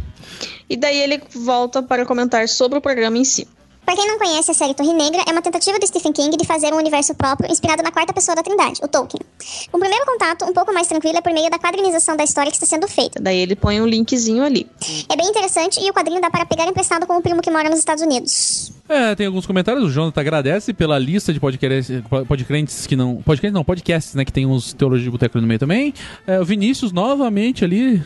E 0.69 0.77
daí 0.77 0.99
ele 0.99 1.23
volta 1.33 1.81
para 1.81 2.05
comentar 2.05 2.49
sobre 2.49 2.79
o 2.79 2.81
programa 2.81 3.17
em 3.17 3.25
si. 3.25 3.47
Pra 3.93 4.01
quem 4.01 4.09
não 4.09 4.19
conhece, 4.19 4.51
a 4.51 4.55
série 4.55 4.73
Torre 4.73 4.95
Negra 4.95 5.23
é 5.29 5.33
uma 5.33 5.43
tentativa 5.43 5.79
do 5.79 5.87
Stephen 5.87 6.15
King 6.15 6.35
de 6.35 6.47
fazer 6.47 6.73
um 6.73 6.79
universo 6.79 7.15
próprio 7.15 7.53
inspirado 7.53 7.83
na 7.83 7.93
quarta 7.93 8.11
pessoa 8.11 8.35
da 8.35 8.43
Trindade, 8.43 8.81
o 8.83 8.89
Tolkien. 8.89 9.21
Um 9.69 9.79
primeiro 9.79 10.07
contato 10.07 10.47
um 10.47 10.53
pouco 10.55 10.73
mais 10.73 10.87
tranquilo 10.87 11.19
é 11.19 11.21
por 11.21 11.31
meio 11.31 11.51
da 11.51 11.59
quadrinização 11.59 12.17
da 12.17 12.25
história 12.25 12.51
que 12.51 12.57
está 12.57 12.65
sendo 12.65 12.89
feita. 12.89 13.21
Daí 13.21 13.37
ele 13.37 13.55
põe 13.55 13.83
um 13.83 13.87
linkzinho 13.87 14.43
ali. 14.43 14.67
É 15.11 15.15
bem 15.15 15.29
interessante 15.29 15.79
e 15.79 15.91
o 15.91 15.93
quadrinho 15.93 16.23
dá 16.23 16.31
para 16.31 16.47
pegar 16.47 16.65
emprestado 16.67 17.07
com 17.07 17.19
o 17.19 17.21
primo 17.21 17.43
que 17.43 17.51
mora 17.51 17.69
nos 17.69 17.81
Estados 17.81 18.03
Unidos. 18.03 18.73
É, 18.89 19.15
tem 19.15 19.27
alguns 19.27 19.45
comentários. 19.45 19.85
O 19.85 19.91
Jonathan 19.91 20.23
agradece 20.23 20.73
pela 20.73 20.99
lista 20.99 21.31
de 21.31 21.39
podcasts, 21.39 22.03
podcrentes 22.27 22.87
que 22.87 22.97
não. 22.97 23.17
Podcrentes 23.17 23.53
não, 23.53 23.63
podcasts, 23.63 24.15
né? 24.15 24.25
Que 24.25 24.33
tem 24.33 24.47
uns 24.47 24.73
Teologia 24.73 25.05
de 25.05 25.11
Boteco 25.11 25.39
no 25.39 25.47
meio 25.47 25.61
também. 25.61 25.93
É, 26.27 26.41
o 26.41 26.47
Vinícius 26.47 26.93
novamente 26.93 27.63
ali, 27.63 28.03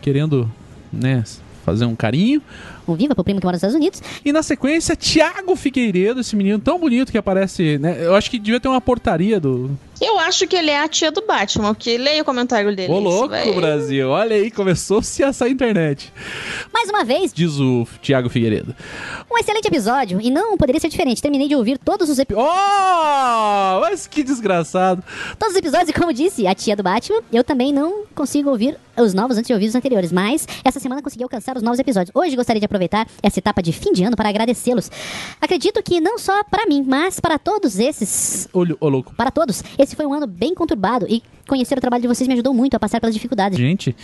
querendo, 0.00 0.48
né, 0.92 1.24
fazer 1.64 1.86
um 1.86 1.96
carinho. 1.96 2.40
Um 2.86 2.94
viva 2.94 3.14
pro 3.14 3.24
primo 3.24 3.40
que 3.40 3.46
mora 3.46 3.54
nos 3.54 3.58
Estados 3.62 3.76
Unidos. 3.76 4.02
E 4.24 4.32
na 4.32 4.42
sequência, 4.42 4.94
Thiago 4.96 5.56
Figueiredo, 5.56 6.20
esse 6.20 6.36
menino 6.36 6.58
tão 6.58 6.78
bonito 6.78 7.10
que 7.10 7.18
aparece, 7.18 7.78
né? 7.78 7.96
Eu 8.04 8.14
acho 8.14 8.30
que 8.30 8.38
devia 8.38 8.60
ter 8.60 8.68
uma 8.68 8.80
portaria 8.80 9.38
do. 9.40 9.70
Eu 10.00 10.18
acho 10.18 10.46
que 10.46 10.56
ele 10.56 10.70
é 10.70 10.80
a 10.80 10.88
tia 10.88 11.10
do 11.12 11.22
Batman, 11.24 11.72
porque 11.72 11.96
leia 11.96 12.20
o 12.20 12.24
comentário 12.24 12.74
dele. 12.74 12.92
Ô, 12.92 12.98
louco, 12.98 13.28
vai. 13.28 13.50
Brasil. 13.52 14.08
Olha 14.10 14.34
aí, 14.36 14.50
começou-se 14.50 15.22
a 15.22 15.32
sair 15.32 15.52
internet. 15.52 16.12
Mais 16.72 16.90
uma 16.90 17.04
vez, 17.04 17.32
Diz 17.32 17.58
o 17.60 17.86
Thiago 18.02 18.28
Figueiredo. 18.28 18.74
um 19.30 19.38
excelente 19.38 19.66
episódio 19.68 20.20
e 20.20 20.30
não 20.30 20.56
poderia 20.56 20.80
ser 20.80 20.88
diferente. 20.88 21.22
Terminei 21.22 21.48
de 21.48 21.54
ouvir 21.56 21.78
todos 21.78 22.10
os, 22.10 22.18
epi- 22.18 22.34
Oh, 22.36 23.80
mas 23.80 24.06
que 24.06 24.22
desgraçado. 24.22 25.02
todos 25.38 25.54
os 25.54 25.58
episódios 25.58 25.88
e, 25.90 25.92
como 25.92 26.12
disse 26.12 26.46
a 26.46 26.54
tia 26.54 26.74
do 26.76 26.82
Batman, 26.82 27.20
eu 27.32 27.44
também 27.44 27.72
não 27.72 28.04
consigo 28.14 28.50
ouvir 28.50 28.76
os 28.96 29.12
novos 29.14 29.36
antes 29.36 29.48
de 29.48 29.52
ouvir 29.54 29.66
os 29.66 29.74
anteriores, 29.74 30.12
mas 30.12 30.46
essa 30.64 30.78
semana 30.78 31.02
consegui 31.02 31.22
alcançar 31.24 31.56
os 31.56 31.62
novos 31.62 31.78
episódios. 31.78 32.10
Hoje 32.14 32.36
gostaria 32.36 32.60
de 32.60 32.66
aproveitar 32.74 33.06
essa 33.22 33.38
etapa 33.38 33.62
de 33.62 33.72
fim 33.72 33.92
de 33.92 34.04
ano 34.04 34.16
para 34.16 34.28
agradecê-los. 34.28 34.90
Acredito 35.40 35.82
que 35.82 36.00
não 36.00 36.18
só 36.18 36.42
para 36.44 36.66
mim, 36.66 36.82
mas 36.86 37.20
para 37.20 37.38
todos 37.38 37.78
esses 37.78 38.48
Olho, 38.52 38.76
ô, 38.80 38.88
louco. 38.88 39.14
Para 39.14 39.30
todos, 39.30 39.62
esse 39.78 39.94
foi 39.94 40.06
um 40.06 40.12
ano 40.12 40.26
bem 40.26 40.54
conturbado 40.54 41.06
e 41.08 41.22
conhecer 41.46 41.76
o 41.76 41.80
trabalho 41.80 42.02
de 42.02 42.08
vocês 42.08 42.26
me 42.26 42.34
ajudou 42.34 42.52
muito 42.52 42.74
a 42.74 42.80
passar 42.80 43.00
pelas 43.00 43.14
dificuldades. 43.14 43.58
Gente, 43.58 43.94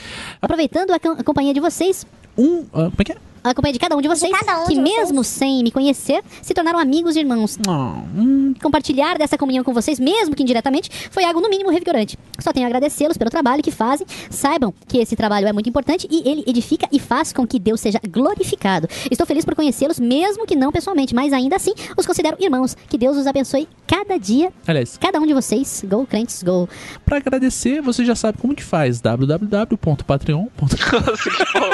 Aproveitando 0.41 0.91
a, 0.93 0.97
a 0.97 1.25
companhia 1.25 1.53
de 1.55 1.61
vocês, 1.61 2.07
um. 2.37 2.65
ah, 2.73 2.91
como 2.91 2.95
é 2.99 3.05
que 3.05 3.13
é? 3.13 3.17
A 3.43 3.55
companhia 3.55 3.73
de 3.75 3.79
cada 3.79 3.97
um 3.97 4.01
de 4.01 4.09
vocês, 4.09 4.33
cada 4.33 4.61
um 4.63 4.67
que 4.67 4.75
de 4.75 4.81
vocês. 4.81 4.99
mesmo 4.99 5.25
sem 5.25 5.63
me 5.63 5.71
conhecer, 5.71 6.23
se 6.43 6.53
tornaram 6.55 6.79
amigos 6.79 7.17
e 7.17 7.21
irmãos. 7.21 7.59
Ah, 7.69 8.03
hum, 8.17 8.55
Compartilhar 8.63 9.17
dessa 9.19 9.39
comunhão 9.39 9.63
com 9.65 9.73
vocês, 9.73 9.99
mesmo 9.99 10.35
que 10.35 10.43
indiretamente, 10.43 10.91
foi 11.11 11.25
algo 11.25 11.41
no 11.41 11.49
mínimo 11.49 11.71
revigorante. 11.71 12.19
Só 12.39 12.53
tenho 12.53 12.67
a 12.67 12.69
agradecê-los 12.69 13.17
pelo 13.17 13.31
trabalho 13.31 13.63
que 13.63 13.71
fazem. 13.71 14.07
Saibam 14.29 14.75
que 14.89 14.99
esse 14.99 15.15
trabalho 15.17 15.47
é 15.49 15.53
muito 15.53 15.69
importante 15.69 16.07
e 16.11 16.29
ele 16.29 16.45
edifica 16.47 16.87
e 16.93 16.99
faz 16.99 17.33
com 17.33 17.47
que 17.47 17.59
Deus 17.59 17.81
seja 17.81 18.01
glorificado. 18.09 18.89
Estou 19.11 19.27
feliz 19.27 19.45
por 19.45 19.55
conhecê-los, 19.55 19.99
mesmo 20.01 20.47
que 20.47 20.57
não 20.57 20.71
pessoalmente, 20.73 21.15
mas 21.15 21.33
ainda 21.33 21.57
assim 21.57 21.73
os 21.97 22.07
considero 22.07 22.37
irmãos. 22.41 22.77
Que 22.89 22.99
Deus 22.99 23.17
os 23.17 23.27
abençoe 23.27 23.69
cada 23.87 24.19
dia, 24.19 24.53
aliás, 24.67 24.97
cada 24.99 25.19
um 25.21 25.27
de 25.27 25.33
vocês. 25.35 25.85
Go, 25.87 26.07
crentes, 26.07 26.43
go. 26.43 26.69
Pra 27.05 27.17
agradecer, 27.19 27.81
você 27.81 28.05
já 28.05 28.15
sabe 28.15 28.39
como 28.39 28.55
que 28.55 28.63
faz. 28.63 29.01
www.patreon.com 29.01 30.51
Nossa, 30.71 31.31
que 31.31 31.59
bom. 31.59 31.71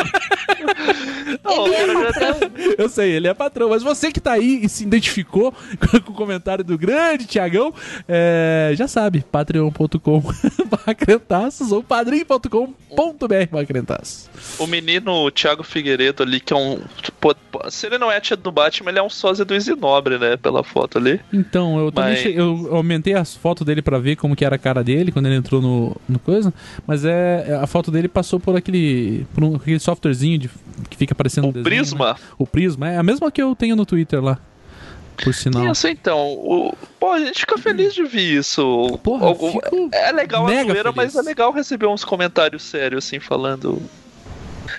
Não, 1.44 1.66
Ele 1.66 1.74
é 1.74 1.94
eu 1.94 2.02
já- 2.02 2.35
patrão. 2.35 2.50
Eu 2.87 2.90
sei, 2.90 3.11
ele 3.12 3.27
é 3.29 3.35
patrão, 3.35 3.70
mas 3.70 3.83
você 3.83 4.12
que 4.12 4.20
tá 4.20 4.33
aí 4.33 4.61
e 4.62 4.68
se 4.68 4.85
identificou 4.85 5.53
com 6.05 6.12
o 6.12 6.14
comentário 6.14 6.62
do 6.64 6.79
grande 6.79 7.27
Tiagão, 7.27 7.75
é, 8.09 8.72
já 8.77 8.87
sabe, 8.87 9.25
patreon.com 9.33 10.22
crentaços 10.96 11.72
ou 11.72 11.83
padrim.com.br 11.83 13.64
crentaços. 13.66 14.29
O 14.59 14.66
menino 14.66 15.31
Thiago 15.31 15.62
Figueiredo 15.62 16.22
ali, 16.22 16.40
que 16.40 16.53
é 16.53 16.57
um. 16.57 16.81
pô, 17.20 17.35
Se 17.70 17.87
ele 17.87 17.99
não 17.99 18.11
é 18.11 18.20
tia 18.20 18.37
do 18.37 18.53
Batman, 18.53 18.90
ele 18.90 18.99
é 18.99 19.03
um 19.03 19.11
sósia 19.11 19.44
do 19.44 19.55
Isinobre, 19.55 20.18
né? 20.18 20.37
Pela 20.37 20.62
foto 20.62 20.99
ali. 20.99 21.20
Então, 21.33 21.79
eu 21.79 21.90
também 21.92 22.12
Mas- 22.12 22.20
che- 22.20 22.35
eu 22.37 22.68
aumentei 22.75 23.14
as 23.14 23.35
fotos 23.35 23.66
dele 23.66 23.83
pra 23.83 23.99
ver 23.99 24.16
como 24.16 24.37
que 24.37 24.44
era 24.44 24.57
a 24.57 24.59
cara 24.59 24.83
dele 24.85 25.11
quando 25.12 25.27
ele 25.27 25.37
entrou 25.37 25.61
no, 25.61 25.96
no 26.09 26.18
coisa, 26.18 26.53
mas 26.87 27.05
é 27.05 27.59
a 27.61 27.66
foto 27.66 27.90
dele 27.90 28.09
passou 28.09 28.38
por 28.38 28.57
aquele 28.57 29.27
por 29.35 29.42
um, 29.44 29.57
aquele 29.57 29.79
softwarezinho 29.79 30.38
de, 30.38 30.51
que 30.90 30.96
fica 30.96 31.12
aparecendo 31.12 31.44
O 31.44 31.49
um 31.49 31.53
desenho, 31.53 31.64
Prisma? 31.64 32.12
né? 32.12 32.18
O 32.38 32.46
Prisma, 32.46 32.76
é 32.83 32.97
a 32.97 33.03
mesma 33.03 33.31
que 33.31 33.41
eu 33.43 33.55
tenho 33.55 33.77
no 33.77 33.87
Twitter 33.87 34.23
lá. 34.23 34.39
Por 35.23 35.33
sinal. 35.33 35.73
Isso 35.73 35.89
então. 35.89 36.19
O... 36.19 36.77
Pô, 37.01 37.12
a 37.12 37.19
gente 37.21 37.41
fica 37.41 37.57
feliz 37.57 37.95
de 37.95 38.05
ver 38.05 38.21
isso. 38.39 38.99
Porra, 39.03 39.27
Algum- 39.27 39.51
fico 39.53 39.89
É 39.93 40.12
legal 40.12 40.47
a 40.47 40.51
zoeira, 40.65 40.93
mas 40.93 41.15
é 41.17 41.23
legal 41.23 41.51
receber 41.53 41.87
uns 41.87 42.05
comentários 42.05 42.62
sérios, 42.62 43.05
assim, 43.07 43.19
falando. 43.19 43.81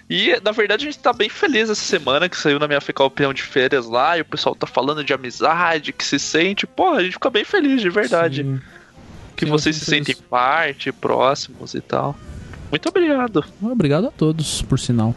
E, 0.09 0.39
na 0.43 0.51
verdade, 0.51 0.85
a 0.87 0.91
gente 0.91 0.99
tá 1.01 1.11
bem 1.11 1.27
feliz 1.29 1.69
essa 1.69 1.81
semana 1.81 2.29
que 2.29 2.37
saiu 2.37 2.59
na 2.59 2.67
minha 2.67 2.79
Ficar 2.79 3.05
Opinião 3.05 3.33
de 3.33 3.41
Férias 3.41 3.87
lá, 3.87 4.17
e 4.17 4.21
o 4.21 4.25
pessoal 4.25 4.53
tá 4.53 4.67
falando 4.67 5.03
de 5.03 5.11
amizade, 5.13 5.91
que 5.91 6.03
se 6.05 6.19
sente. 6.19 6.67
Pô, 6.67 6.89
a 6.93 7.01
gente 7.03 7.13
fica 7.13 7.29
bem 7.31 7.43
feliz, 7.43 7.81
de 7.81 7.89
verdade. 7.89 8.43
Sim. 8.43 8.59
Que 9.35 9.45
Sim, 9.45 9.51
vocês 9.51 9.75
se 9.75 9.85
sentem 9.85 10.13
isso. 10.13 10.23
parte, 10.23 10.91
próximos 10.91 11.73
e 11.73 11.81
tal. 11.81 12.15
Muito 12.69 12.87
obrigado. 12.89 13.43
Obrigado 13.61 14.07
a 14.07 14.11
todos, 14.11 14.61
por 14.63 14.77
sinal. 14.77 15.15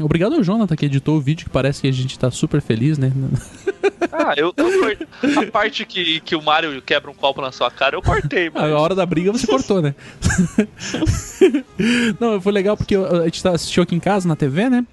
Obrigado 0.00 0.34
ao 0.34 0.42
Jonathan 0.42 0.74
que 0.76 0.86
editou 0.86 1.16
o 1.16 1.20
vídeo, 1.20 1.44
que 1.46 1.50
parece 1.50 1.82
que 1.82 1.88
a 1.88 1.92
gente 1.92 2.18
tá 2.18 2.30
super 2.30 2.60
feliz, 2.60 2.98
né? 2.98 3.12
Ah, 4.12 4.34
eu, 4.36 4.52
eu 4.56 5.40
A 5.42 5.46
parte 5.46 5.84
que, 5.84 6.20
que 6.20 6.34
o 6.34 6.42
Mario 6.42 6.80
quebra 6.82 7.10
um 7.10 7.14
copo 7.14 7.40
na 7.40 7.52
sua 7.52 7.70
cara, 7.70 7.96
eu 7.96 8.02
cortei, 8.02 8.50
mas. 8.52 8.64
A 8.64 8.78
hora 8.78 8.94
da 8.94 9.06
briga 9.06 9.30
você 9.30 9.46
cortou, 9.46 9.80
né? 9.80 9.94
Não, 12.18 12.40
foi 12.40 12.52
legal 12.52 12.76
porque 12.76 12.96
a 12.96 13.24
gente 13.24 13.42
tá- 13.42 13.52
assistiu 13.52 13.82
aqui 13.82 13.94
em 13.94 14.00
casa 14.00 14.26
na 14.26 14.36
TV, 14.36 14.68
né? 14.68 14.84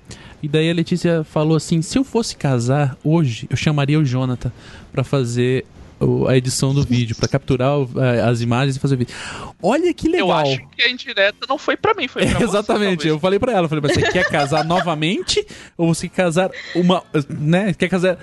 E 0.41 0.47
daí 0.47 0.69
a 0.69 0.73
Letícia 0.73 1.23
falou 1.23 1.57
assim: 1.57 1.81
se 1.81 1.97
eu 1.97 2.03
fosse 2.03 2.35
casar 2.35 2.97
hoje, 3.03 3.47
eu 3.49 3.57
chamaria 3.57 3.99
o 3.99 4.05
Jonathan 4.05 4.51
pra 4.91 5.03
fazer 5.03 5.65
o- 5.99 6.27
a 6.27 6.37
edição 6.37 6.73
do 6.73 6.83
vídeo, 6.83 7.15
pra 7.15 7.27
capturar 7.27 7.77
o- 7.79 7.89
as 8.27 8.41
imagens 8.41 8.75
e 8.75 8.79
fazer 8.79 8.95
o 8.95 8.97
vídeo. 8.97 9.13
Olha 9.61 9.93
que 9.93 10.07
Eu 10.07 10.11
legal. 10.11 10.31
acho 10.39 10.57
que 10.75 10.83
a 10.83 10.89
indireta 10.89 11.45
não 11.49 11.57
foi 11.57 11.75
pra 11.77 11.93
mim, 11.93 12.07
foi 12.07 12.23
pra 12.25 12.31
É, 12.35 12.37
você, 12.39 12.43
exatamente, 12.43 13.07
eu 13.07 13.13
talvez. 13.15 13.21
falei 13.21 13.39
pra 13.39 13.51
ela, 13.53 13.65
eu 13.65 13.69
falei, 13.69 13.81
mas 13.85 13.93
você 13.93 14.11
quer 14.11 14.25
casar 14.29 14.63
novamente? 14.65 15.45
Ou 15.77 15.93
você 15.93 16.07
quer 16.09 16.23
casar 16.23 16.51
uma. 16.75 17.03
né? 17.29 17.73
Quer 17.73 17.89
casar 17.89 18.17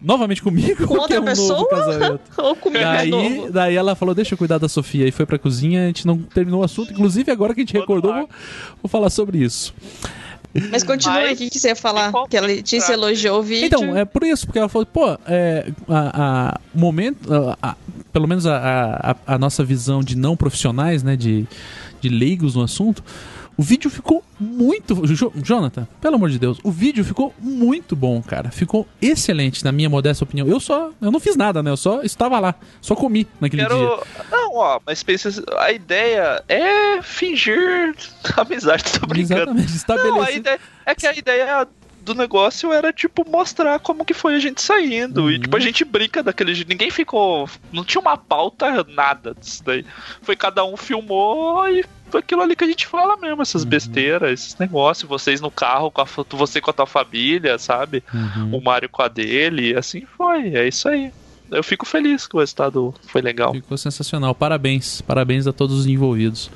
novamente 0.00 0.42
comigo? 0.42 0.86
Com 0.86 0.94
ou 0.94 1.00
outra 1.00 1.16
quer 1.16 1.20
um 1.20 1.24
novo 1.24 1.66
pessoa? 1.66 1.68
casamento? 1.68 2.20
Ou 2.36 2.54
comigo 2.56 2.84
de 2.84 2.90
Daí, 2.90 3.10
novo. 3.10 3.50
daí 3.50 3.74
ela 3.76 3.94
falou, 3.94 4.14
deixa 4.14 4.34
eu 4.34 4.38
cuidar 4.38 4.58
da 4.58 4.68
Sofia. 4.68 5.08
E 5.08 5.10
foi 5.10 5.24
pra 5.26 5.38
cozinha, 5.38 5.84
a 5.84 5.86
gente 5.86 6.06
não 6.06 6.18
terminou 6.18 6.60
o 6.60 6.64
assunto. 6.64 6.92
Inclusive, 6.92 7.30
agora 7.32 7.54
que 7.54 7.60
a 7.60 7.64
gente 7.64 7.72
Vou 7.72 7.80
recordou, 7.80 8.12
vou, 8.12 8.28
vou 8.82 8.88
falar 8.90 9.10
sobre 9.10 9.38
isso. 9.38 9.74
Mas 10.70 10.82
continua 10.82 11.16
aí, 11.16 11.34
o 11.34 11.36
que, 11.36 11.50
que 11.50 11.58
você 11.58 11.68
ia 11.68 11.76
falar? 11.76 12.12
Que 12.28 12.36
a 12.36 12.40
Letícia 12.40 12.92
elogiou 12.92 13.40
o 13.40 13.42
vídeo. 13.42 13.66
Então, 13.66 13.96
é 13.96 14.04
por 14.04 14.22
isso, 14.24 14.46
porque 14.46 14.58
ela 14.58 14.68
falou, 14.68 14.86
pô, 14.86 15.18
é, 15.26 15.70
a, 15.88 16.22
a- 16.54 16.60
o 16.74 16.78
momento, 16.78 17.32
a- 17.32 17.58
a- 17.70 17.76
pelo 18.12 18.26
menos 18.26 18.46
a, 18.46 19.16
a- 19.26 19.34
a 19.34 19.38
nossa 19.38 19.62
visão 19.64 20.02
de 20.02 20.16
não 20.16 20.36
profissionais, 20.36 21.02
né, 21.02 21.16
de, 21.16 21.46
de 22.00 22.08
leigos 22.08 22.54
no 22.54 22.62
assunto, 22.62 23.02
O 23.58 23.62
vídeo 23.62 23.90
ficou 23.90 24.22
muito. 24.38 24.94
Jo- 25.06 25.32
Jonathan, 25.36 25.88
pelo 26.00 26.16
amor 26.16 26.28
de 26.28 26.38
Deus, 26.38 26.58
o 26.62 26.70
vídeo 26.70 27.02
ficou 27.04 27.34
muito 27.38 27.96
bom, 27.96 28.20
cara. 28.22 28.50
Ficou 28.50 28.86
excelente, 29.00 29.64
na 29.64 29.72
minha 29.72 29.88
modesta 29.88 30.24
opinião. 30.24 30.46
Eu 30.46 30.60
só. 30.60 30.90
Eu 31.00 31.10
não 31.10 31.18
fiz 31.18 31.36
nada, 31.36 31.62
né? 31.62 31.70
Eu 31.70 31.76
só 31.76 32.02
estava 32.02 32.38
lá. 32.38 32.54
Só 32.82 32.94
comi 32.94 33.26
naquele 33.40 33.62
dia. 33.62 33.70
Quero. 33.70 34.02
Não, 34.30 34.54
ó, 34.56 34.78
mas 34.84 35.02
pensa, 35.02 35.30
a 35.58 35.72
ideia 35.72 36.42
é 36.48 37.00
fingir 37.02 37.94
amizade, 38.36 38.84
tô 39.00 39.06
brincando. 39.06 39.58
Exatamente, 39.60 40.06
Não, 40.10 40.22
a 40.22 40.30
ideia, 40.30 40.60
é 40.84 40.94
que 40.94 41.06
a 41.06 41.14
ideia 41.16 41.66
do 42.02 42.14
negócio 42.14 42.72
era, 42.72 42.92
tipo, 42.92 43.28
mostrar 43.28 43.80
como 43.80 44.04
que 44.04 44.14
foi 44.14 44.34
a 44.36 44.38
gente 44.38 44.62
saindo. 44.62 45.22
Uhum. 45.22 45.30
E, 45.30 45.40
tipo, 45.40 45.56
a 45.56 45.60
gente 45.60 45.84
brinca 45.84 46.22
daquele 46.22 46.54
jeito. 46.54 46.68
Ninguém 46.68 46.90
ficou. 46.90 47.48
Não 47.72 47.84
tinha 47.84 48.00
uma 48.00 48.16
pauta, 48.16 48.84
nada 48.84 49.34
disso 49.34 49.64
daí. 49.64 49.84
Foi 50.22 50.36
cada 50.36 50.64
um 50.64 50.76
filmou 50.76 51.68
e 51.68 51.84
aquilo 52.14 52.42
ali 52.42 52.54
que 52.56 52.64
a 52.64 52.66
gente 52.66 52.86
fala 52.86 53.16
mesmo, 53.16 53.42
essas 53.42 53.62
Uhum. 53.62 53.68
besteiras, 53.68 54.30
esses 54.32 54.58
negócios. 54.58 55.08
Vocês 55.08 55.40
no 55.40 55.50
carro, 55.50 55.90
com 55.90 56.00
a, 56.00 56.06
foto- 56.06 56.36
você 56.36 56.60
com 56.60 56.70
a 56.70 56.72
tua 56.72 56.86
família, 56.86 57.58
sabe? 57.58 58.02
Uhum. 58.12 58.56
O 58.58 58.62
Mário 58.62 58.88
com 58.88 59.02
a 59.02 59.08
dele. 59.08 59.76
Assim 59.76 60.02
foi, 60.16 60.54
é 60.54 60.66
isso 60.68 60.88
aí. 60.88 61.10
Eu 61.50 61.62
fico 61.62 61.86
feliz 61.86 62.26
que 62.26 62.36
o 62.36 62.40
resultado 62.40 62.92
foi 63.06 63.20
legal. 63.22 63.52
Ficou 63.54 63.78
sensacional. 63.78 64.34
Parabéns. 64.34 65.00
Parabéns 65.00 65.46
a 65.46 65.52
todos 65.52 65.78
os 65.78 65.86
envolvidos. 65.86 66.50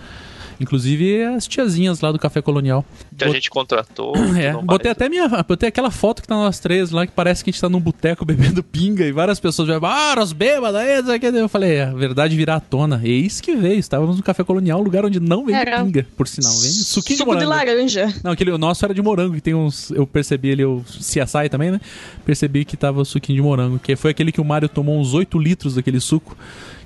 Inclusive 0.59 1.25
as 1.25 1.47
tiazinhas 1.47 2.01
lá 2.01 2.13
do 2.13 2.19
Café 2.19 2.43
Colonial. 2.43 2.85
Que 3.20 3.24
a 3.24 3.26
Bot- 3.28 3.35
gente 3.37 3.50
contratou. 3.50 4.12
É, 4.40 4.52
botei 4.52 4.66
mais. 4.88 4.96
até 4.96 5.09
minha. 5.09 5.28
Botei 5.46 5.68
aquela 5.68 5.90
foto 5.90 6.22
que 6.22 6.28
tá 6.28 6.35
nós 6.35 6.59
três 6.59 6.90
lá, 6.90 7.06
que 7.06 7.12
parece 7.12 7.42
que 7.44 7.50
a 7.50 7.52
gente 7.52 7.61
tá 7.61 7.68
num 7.68 7.80
boteco 7.80 8.24
bebendo 8.26 8.62
pinga 8.62 9.04
e 9.04 9.12
várias 9.12 9.38
pessoas 9.40 9.68
já. 9.68 9.78
Ah, 9.83 10.14
os 10.22 10.33
bêbados 10.33 10.80
aí. 10.80 10.90
Eu 11.35 11.48
falei, 11.48 11.74
é, 11.76 11.83
a 11.85 11.92
verdade 11.92 12.37
virá 12.37 12.56
à 12.56 12.61
tona. 12.61 13.00
Eis 13.04 13.40
que 13.40 13.54
veio. 13.54 13.78
Estávamos 13.78 14.16
no 14.16 14.22
Café 14.22 14.42
Colonial, 14.44 14.80
lugar 14.83 15.04
onde 15.04 15.20
não 15.20 15.44
vende 15.44 15.59
Era. 15.59 15.83
pinga, 15.85 16.06
por 16.16 16.26
sinal. 16.28 16.52
Vende 16.52 16.85
suquinho 16.85 17.18
Suco 17.18 17.33
de 17.33 17.40
de 17.40 17.46
morango. 17.46 17.70
laranja. 17.70 18.14
Não, 18.24 18.33
aquele 18.33 18.50
o 18.50 18.59
nosso 18.59 18.85
era 18.85 18.92
de 18.94 19.02
morango, 19.02 19.35
que 19.35 19.40
tem 19.40 19.54
uns. 19.54 19.90
Eu 19.90 20.06
percebi 20.06 20.52
ali 20.52 20.64
o 20.64 20.83
CSI 20.87 21.48
também, 21.50 21.70
né? 21.70 21.80
Percebi 22.24 22.64
que 22.64 22.76
tava 22.76 23.00
o 23.00 23.04
suquinho 23.04 23.37
de 23.37 23.42
morango, 23.42 23.78
que 23.78 23.94
foi 23.96 24.11
aquele 24.12 24.33
que 24.33 24.40
o 24.40 24.44
Mário 24.44 24.68
tomou 24.68 24.98
uns 24.98 25.12
8 25.14 25.38
litros 25.38 25.74
daquele 25.74 26.00
suco, 26.00 26.37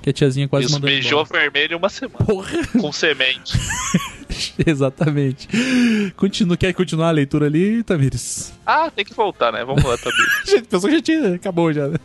que 0.01 0.09
a 0.09 0.13
tiazinha 0.13 0.47
quase 0.47 0.65
Isso 0.65 0.73
mandou. 0.75 0.89
beijou 0.89 1.23
vermelho 1.25 1.77
uma 1.77 1.89
semana. 1.89 2.17
Porra! 2.25 2.49
Com 2.79 2.91
semente. 2.91 3.53
Exatamente. 4.65 5.47
Continua, 6.15 6.57
quer 6.57 6.73
continuar 6.73 7.09
a 7.09 7.11
leitura 7.11 7.45
ali, 7.47 7.83
Tamires? 7.83 8.53
Ah, 8.65 8.89
tem 8.89 9.05
que 9.05 9.13
voltar, 9.13 9.51
né? 9.51 9.63
Vamos 9.63 9.83
lá, 9.83 9.97
Tabi. 9.97 10.15
Gente, 10.45 10.67
pensou 10.67 10.89
que 10.89 10.95
já 10.97 11.01
tinha. 11.01 11.35
Acabou 11.35 11.71
já, 11.73 11.87
né? 11.87 11.97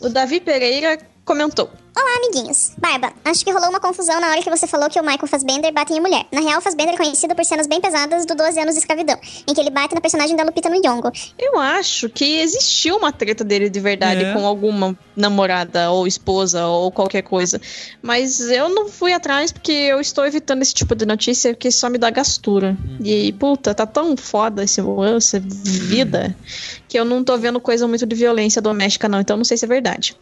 O 0.00 0.08
Davi 0.08 0.40
Pereira 0.40 0.98
comentou. 1.24 1.70
Olá, 1.96 2.16
amiguinhos. 2.24 2.72
Barba, 2.78 3.12
acho 3.24 3.44
que 3.44 3.50
rolou 3.52 3.68
uma 3.68 3.80
confusão 3.80 4.20
na 4.20 4.28
hora 4.30 4.40
que 4.42 4.48
você 4.48 4.66
falou 4.66 4.88
que 4.88 4.98
o 4.98 5.02
Michael 5.02 5.26
Fassbender 5.26 5.72
bate 5.72 5.92
em 5.92 6.00
mulher. 6.00 6.24
Na 6.32 6.40
real, 6.40 6.60
Fassbender 6.60 6.94
é 6.94 6.96
conhecido 6.96 7.34
por 7.34 7.44
cenas 7.44 7.66
bem 7.66 7.80
pesadas 7.80 8.24
do 8.24 8.34
12 8.34 8.58
anos 8.60 8.74
de 8.74 8.80
escravidão, 8.80 9.18
em 9.46 9.52
que 9.52 9.60
ele 9.60 9.70
bate 9.70 9.94
na 9.94 10.00
personagem 10.00 10.36
da 10.36 10.44
Lupita 10.44 10.68
Nyong'o. 10.70 11.10
Eu 11.38 11.58
acho 11.58 12.08
que 12.08 12.38
existiu 12.38 12.96
uma 12.96 13.12
treta 13.12 13.42
dele 13.44 13.68
de 13.68 13.80
verdade 13.80 14.24
É. 14.24 14.32
com 14.32 14.46
alguma 14.46 14.96
namorada 15.16 15.90
ou 15.90 16.06
esposa 16.06 16.64
ou 16.66 16.90
qualquer 16.92 17.22
coisa. 17.22 17.60
Mas 18.00 18.40
eu 18.40 18.68
não 18.68 18.88
fui 18.88 19.12
atrás 19.12 19.50
porque 19.52 19.72
eu 19.72 20.00
estou 20.00 20.24
evitando 20.24 20.62
esse 20.62 20.72
tipo 20.72 20.94
de 20.94 21.04
notícia 21.04 21.54
que 21.54 21.70
só 21.72 21.90
me 21.90 21.98
dá 21.98 22.08
gastura. 22.08 22.76
E, 23.02 23.32
puta, 23.32 23.74
tá 23.74 23.84
tão 23.84 24.16
foda 24.16 24.62
esse, 24.64 24.80
essa 25.16 25.40
vida 25.40 26.34
que 26.88 26.98
eu 26.98 27.04
não 27.04 27.22
tô 27.24 27.36
vendo 27.36 27.60
coisa 27.60 27.86
muito 27.86 28.06
de 28.06 28.14
violência 28.14 28.62
doméstica, 28.62 29.08
não. 29.08 29.20
Então 29.20 29.36
não 29.36 29.44
sei 29.44 29.56
se 29.56 29.64
é 29.64 29.68
verdade. 29.68 30.16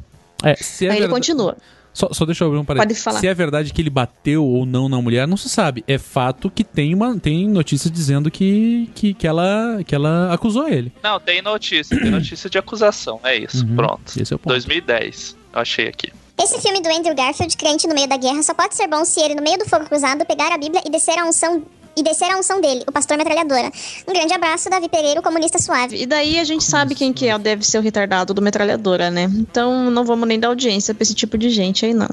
É, 0.45 0.55
se 0.57 0.87
é 0.87 0.91
Aí 0.91 0.97
ele 0.97 1.01
verdade- 1.07 1.13
continua. 1.21 1.57
Só, 1.93 2.09
só 2.13 2.25
deixa 2.25 2.45
eu 2.45 2.49
abrir 2.49 2.61
um 2.61 2.65
parênteses. 2.65 3.03
Pode 3.03 3.05
falar. 3.05 3.21
Se 3.21 3.27
é 3.27 3.35
verdade 3.35 3.73
que 3.73 3.83
ele 3.83 3.91
bateu 3.91 4.45
ou 4.45 4.65
não 4.65 4.89
na 4.89 5.03
mulher, 5.03 5.27
não 5.27 5.37
se 5.37 5.49
sabe. 5.49 5.83
É 5.89 5.99
fato 5.99 6.49
que 6.49 6.63
tem, 6.63 6.95
uma, 6.95 7.19
tem 7.19 7.49
notícia 7.49 7.91
dizendo 7.91 8.31
que, 8.31 8.89
que, 8.95 9.15
que, 9.15 9.27
ela, 9.27 9.81
que 9.85 9.95
ela 9.97 10.33
acusou 10.33 10.69
ele. 10.69 10.93
Não, 11.03 11.19
tem 11.19 11.43
notícia. 11.43 11.99
Tem 11.99 12.09
notícia 12.11 12.49
de 12.49 12.57
acusação. 12.57 13.19
É 13.25 13.37
isso. 13.37 13.67
Uhum. 13.67 13.75
Pronto. 13.75 14.03
Esse 14.21 14.33
é 14.33 14.37
o 14.37 14.39
ponto. 14.39 14.53
2010. 14.53 15.37
Eu 15.53 15.61
achei 15.61 15.89
aqui. 15.89 16.13
Esse 16.41 16.61
filme 16.61 16.81
do 16.81 16.89
Andrew 16.89 17.17
Garfield, 17.17 17.57
crente 17.57 17.89
no 17.89 17.95
meio 17.97 18.07
da 18.09 18.17
guerra, 18.17 18.45
só 18.45 18.55
pode 18.55 18.77
ser 18.77 18.87
bom 18.87 19.05
se 19.05 19.19
ele, 19.19 19.35
no 19.35 19.43
meio 19.43 19.59
do 19.59 19.65
fogo 19.69 19.85
cruzado, 19.87 20.25
pegar 20.25 20.53
a 20.53 20.59
Bíblia 20.59 20.81
e 20.87 20.91
descer 20.91 21.19
a 21.19 21.25
unção 21.25 21.65
e 21.99 22.03
descer 22.03 22.31
a 22.31 22.39
unção 22.39 22.61
dele, 22.61 22.83
o 22.87 22.93
pastor 22.93 23.17
metralhadora. 23.19 23.71
Um 24.07 24.13
grande 24.13 24.33
abraço, 24.33 24.71
Davi 24.71 24.89
Pereira, 24.89 25.21
o 25.21 25.23
comunista 25.23 25.59
suave. 25.59 26.01
E 26.03 26.07
daí 26.07 26.39
a 26.39 26.45
gente 26.45 26.63
sabe 26.65 26.95
quem 26.95 27.13
que 27.13 27.27
é, 27.29 27.37
deve 27.39 27.65
ser 27.67 27.79
o 27.79 27.83
retardado 27.83 28.33
do 28.33 28.41
metralhadora, 28.41 29.11
né? 29.11 29.25
Então 29.35 29.91
não 29.91 30.05
vamos 30.05 30.29
nem 30.29 30.39
dar 30.39 30.49
audiência 30.49 30.95
pra 30.95 31.03
esse 31.03 31.15
tipo 31.15 31.37
de 31.37 31.51
gente 31.51 31.85
aí, 31.85 31.93
não. 31.95 32.09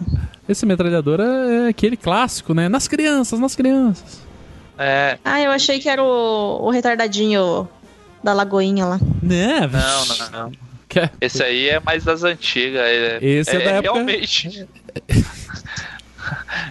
Esse 0.49 0.65
metralhadora 0.65 1.23
é 1.23 1.69
aquele 1.69 1.95
clássico, 1.97 2.53
né? 2.53 2.67
Nas 2.69 2.87
crianças, 2.87 3.39
nas 3.39 3.55
crianças. 3.55 4.19
É. 4.77 5.17
Ah, 5.23 5.39
eu 5.41 5.51
achei 5.51 5.79
que 5.79 5.87
era 5.87 6.03
o, 6.03 6.65
o 6.65 6.69
retardadinho 6.69 7.67
da 8.23 8.33
Lagoinha 8.33 8.85
lá. 8.85 8.99
Né? 9.21 9.59
Não, 9.71 10.05
não, 10.17 10.31
não. 10.45 10.51
Que- 10.89 11.09
Esse 11.21 11.41
aí 11.43 11.69
é 11.69 11.79
mais 11.79 12.03
das 12.03 12.23
antigas. 12.23 12.81
É, 12.81 13.19
Esse 13.21 13.55
é 13.55 13.59
da 13.59 13.71
época- 13.71 13.93
Realmente. 13.93 14.67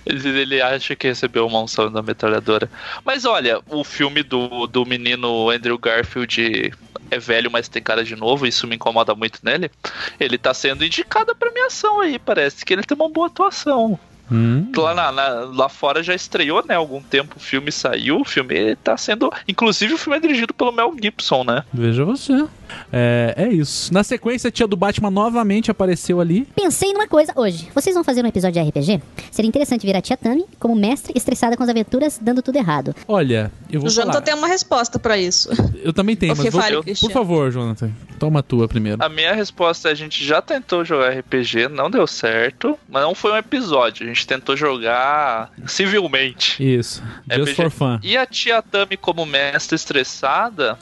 ele, 0.07 0.61
acha 0.63 0.95
que 0.97 1.07
recebeu 1.09 1.47
uma 1.47 1.61
unção 1.63 1.91
da 1.91 2.03
metralhadora. 2.03 2.71
Mas 3.05 3.25
olha, 3.25 3.61
o 3.69 3.85
filme 3.85 4.23
do, 4.23 4.67
do 4.67 4.85
menino 4.85 5.51
Andrew 5.51 5.79
Garfield 5.79 6.73
é 7.11 7.19
velho, 7.19 7.51
mas 7.51 7.69
tem 7.69 7.83
cara 7.83 8.03
de 8.05 8.17
novo, 8.17 8.47
isso 8.47 8.67
me 8.67 8.77
incomoda 8.77 9.15
muito 9.15 9.39
nele. 9.43 9.71
Ele 10.19 10.39
tá 10.39 10.53
sendo 10.55 10.85
indicado 10.85 11.31
a 11.31 11.35
premiação 11.35 12.01
aí, 12.01 12.19
parece 12.19 12.65
que 12.65 12.73
ele 12.73 12.83
tem 12.83 12.97
uma 12.97 13.09
boa 13.09 13.27
atuação. 13.27 13.99
Hum. 14.33 14.73
Lá, 14.75 14.95
na- 14.95 15.13
na- 15.13 15.29
lá 15.45 15.69
fora 15.69 16.03
já 16.03 16.15
estreou, 16.15 16.65
né? 16.67 16.75
Algum 16.75 17.03
tempo 17.03 17.35
o 17.37 17.41
filme 17.41 17.71
saiu. 17.71 18.21
O 18.21 18.25
filme 18.25 18.75
tá 18.77 18.97
sendo. 18.97 19.31
Inclusive, 19.47 19.93
o 19.93 19.99
filme 19.99 20.17
é 20.17 20.21
dirigido 20.21 20.55
pelo 20.55 20.73
Mel 20.73 20.95
Gibson, 21.01 21.45
né? 21.45 21.63
Veja 21.71 22.07
você. 22.07 22.47
É, 22.93 23.35
é 23.37 23.49
isso. 23.49 23.93
Na 23.93 24.03
sequência, 24.05 24.49
a 24.49 24.51
tia 24.51 24.67
do 24.67 24.77
Batman 24.77 25.11
novamente 25.11 25.71
apareceu 25.71 26.21
ali. 26.21 26.47
Pensei 26.55 26.93
numa 26.93 27.07
coisa 27.09 27.33
hoje. 27.37 27.69
Vocês 27.75 27.95
vão 27.95 28.05
fazer 28.05 28.25
um 28.25 28.29
episódio 28.29 28.63
de 28.63 28.69
RPG? 28.69 29.03
Seria 29.31 29.49
interessante 29.49 29.87
ver 29.87 29.97
a 29.97 30.01
tia 30.01 30.17
Tami 30.17 30.45
como 30.59 30.75
mestre 30.75 31.13
estressada 31.17 31.57
com 31.57 31.63
as 31.63 31.69
aventuras, 31.69 32.19
dando 32.21 32.43
tudo 32.43 32.57
errado. 32.57 32.95
Olha, 33.09 33.51
eu 33.71 33.81
vou 33.81 33.89
O 33.89 33.93
Jonathan 33.93 34.13
falar. 34.13 34.25
tem 34.25 34.35
uma 34.35 34.47
resposta 34.49 34.99
pra 34.99 35.17
isso. 35.19 35.49
Eu 35.83 35.93
também 35.93 36.17
tenho, 36.17 36.35
mas 36.37 36.51
vou... 36.51 36.61
fale, 36.63 36.77
por 37.01 37.11
favor, 37.11 37.51
Jonathan, 37.51 37.91
toma 38.19 38.41
a 38.41 38.43
tua 38.43 38.69
primeiro. 38.69 39.03
A 39.05 39.09
minha 39.09 39.33
resposta 39.35 39.89
é: 39.89 39.93
a 39.93 39.95
gente 39.95 40.25
já 40.25 40.41
tentou 40.41 40.85
jogar 40.85 41.11
RPG, 41.19 41.69
não 41.69 41.91
deu 41.91 42.07
certo, 42.07 42.79
mas 42.89 43.03
não 43.03 43.15
foi 43.15 43.33
um 43.33 43.37
episódio. 43.37 44.05
A 44.05 44.09
gente 44.09 44.27
tentou 44.27 44.57
jogar 44.57 45.51
civilmente. 45.67 46.63
Isso. 46.63 47.03
Just 47.31 47.53
RPG. 47.53 47.55
for 47.55 47.71
fun. 47.71 47.99
E 48.03 48.17
a 48.17 48.27
tia 48.27 48.63
Tami, 48.63 48.97
como 48.97 49.25
mestre 49.27 49.77
estressada, 49.77 50.79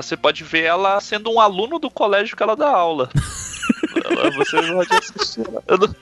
você 0.00 0.16
pode 0.16 0.44
ver 0.44 0.62
ela 0.64 1.00
sendo 1.00 1.30
um 1.30 1.40
aluno 1.40 1.78
do 1.78 1.90
colégio 1.90 2.36
que 2.36 2.42
ela 2.42 2.54
dá 2.56 2.68
aula. 2.68 3.10
você 4.36 4.62
pode 4.72 4.94
assistir. 4.94 5.44
Eu 5.66 5.78
não- 5.78 5.94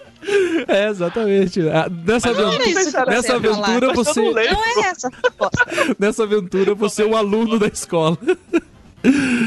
É, 0.68 0.88
exatamente. 0.88 1.60
Ah, 1.70 1.88
Nessa, 1.88 2.28
aventura, 2.30 3.06
nessa 3.06 3.34
aventura 3.36 3.94
você, 3.94 4.20
não 4.20 4.38
é 4.38 4.80
essa 4.84 5.10
nessa 5.98 6.22
aventura 6.24 6.74
você 6.74 7.02
é 7.02 7.06
um 7.06 7.16
aluno 7.16 7.58
da 7.58 7.66
escola. 7.68 8.18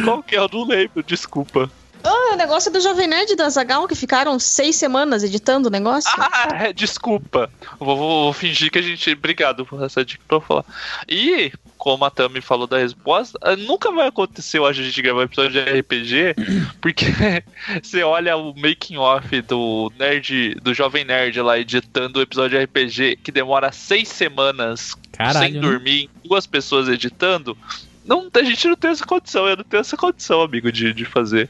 Qual 0.04 0.24
que 0.24 0.36
é? 0.36 0.40
Eu 0.40 0.50
não 0.52 0.66
lembro, 0.66 1.04
desculpa. 1.04 1.70
Ah, 2.04 2.34
o 2.34 2.36
negócio 2.36 2.72
do 2.72 2.82
Jovem 2.82 3.08
Nerd 3.08 3.36
da 3.36 3.50
Zagal 3.50 3.88
que 3.88 3.96
ficaram 3.96 4.38
seis 4.38 4.76
semanas 4.76 5.24
editando 5.24 5.68
o 5.68 5.72
negócio. 5.72 6.12
Ah, 6.18 6.50
é, 6.66 6.74
desculpa. 6.74 7.50
Vou, 7.80 7.96
vou- 7.98 8.24
vou 8.26 8.34
fingir 8.34 8.70
que 8.72 8.80
a 8.80 8.82
gente. 8.82 9.12
Obrigado 9.12 9.66
por 9.66 9.82
essa 9.84 10.04
dica 10.04 10.24
pra 10.28 10.38
eu 10.38 10.42
falar. 10.42 10.66
E, 11.08 11.52
como 11.78 12.04
a 12.06 12.10
Tami 12.10 12.42
falou 12.42 12.68
da 12.68 12.78
resposta, 12.78 13.38
eh, 13.44 13.56
nunca 13.56 13.92
vai 13.92 14.08
acontecer 14.08 14.60
hoje 14.60 14.82
a 14.82 14.86
gente 14.86 15.02
gravar 15.02 15.24
episódio 15.24 15.52
de 15.52 15.80
RPG, 15.80 16.36
porque 16.82 17.06
você 17.82 18.04
olha 18.04 18.36
o 18.36 18.54
making 18.56 18.98
off 18.98 19.42
do 19.42 19.92
nerd, 19.98 20.56
do 20.62 20.74
Jovem 20.74 21.06
Nerd 21.06 21.40
lá 21.42 21.58
editando 21.60 22.20
o 22.20 22.22
episódio 22.22 22.58
de 22.58 22.66
RPG, 22.66 23.18
que 23.24 23.32
demora 23.32 23.72
seis 23.72 24.10
semanas 24.10 24.96
Caralho, 25.14 25.40
sem 25.40 25.54
né? 25.54 25.60
dormir, 25.62 26.10
duas 26.24 26.46
pessoas 26.48 26.88
editando. 26.90 27.58
Não, 28.06 28.30
a 28.34 28.44
gente 28.44 28.68
não 28.68 28.76
tem 28.76 28.92
essa 28.92 29.06
condição, 29.06 29.48
eu 29.48 29.58
não 29.58 29.64
tenho 29.64 29.82
essa 29.82 29.96
condição, 29.96 30.42
amigo, 30.42 30.72
de, 30.72 30.94
de 30.94 31.06
fazer. 31.06 31.50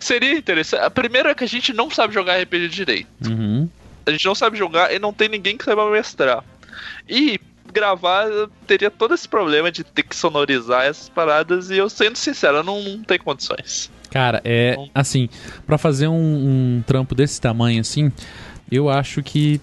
Seria 0.00 0.36
interessante. 0.36 0.82
A 0.82 0.90
primeira 0.90 1.30
é 1.30 1.34
que 1.34 1.44
a 1.44 1.48
gente 1.48 1.72
não 1.72 1.90
sabe 1.90 2.12
jogar 2.12 2.40
RPG 2.40 2.68
direito. 2.68 3.08
Uhum. 3.28 3.68
A 4.04 4.10
gente 4.10 4.24
não 4.24 4.34
sabe 4.34 4.58
jogar 4.58 4.92
e 4.92 4.98
não 4.98 5.12
tem 5.12 5.28
ninguém 5.28 5.56
que 5.56 5.64
saiba 5.64 5.88
mestrar. 5.90 6.42
E 7.08 7.40
gravar 7.72 8.26
teria 8.66 8.90
todo 8.90 9.14
esse 9.14 9.28
problema 9.28 9.70
de 9.70 9.82
ter 9.82 10.02
que 10.02 10.14
sonorizar 10.14 10.84
essas 10.84 11.08
paradas 11.08 11.70
e 11.70 11.76
eu 11.78 11.88
sendo 11.88 12.16
sincero, 12.16 12.58
eu 12.58 12.64
não, 12.64 12.82
não 12.82 13.02
tenho 13.02 13.22
condições. 13.22 13.90
Cara, 14.10 14.42
é 14.44 14.76
assim, 14.94 15.28
pra 15.66 15.78
fazer 15.78 16.08
um, 16.08 16.14
um 16.76 16.82
trampo 16.86 17.14
desse 17.14 17.40
tamanho 17.40 17.80
assim, 17.80 18.12
eu 18.70 18.90
acho 18.90 19.22
que 19.22 19.60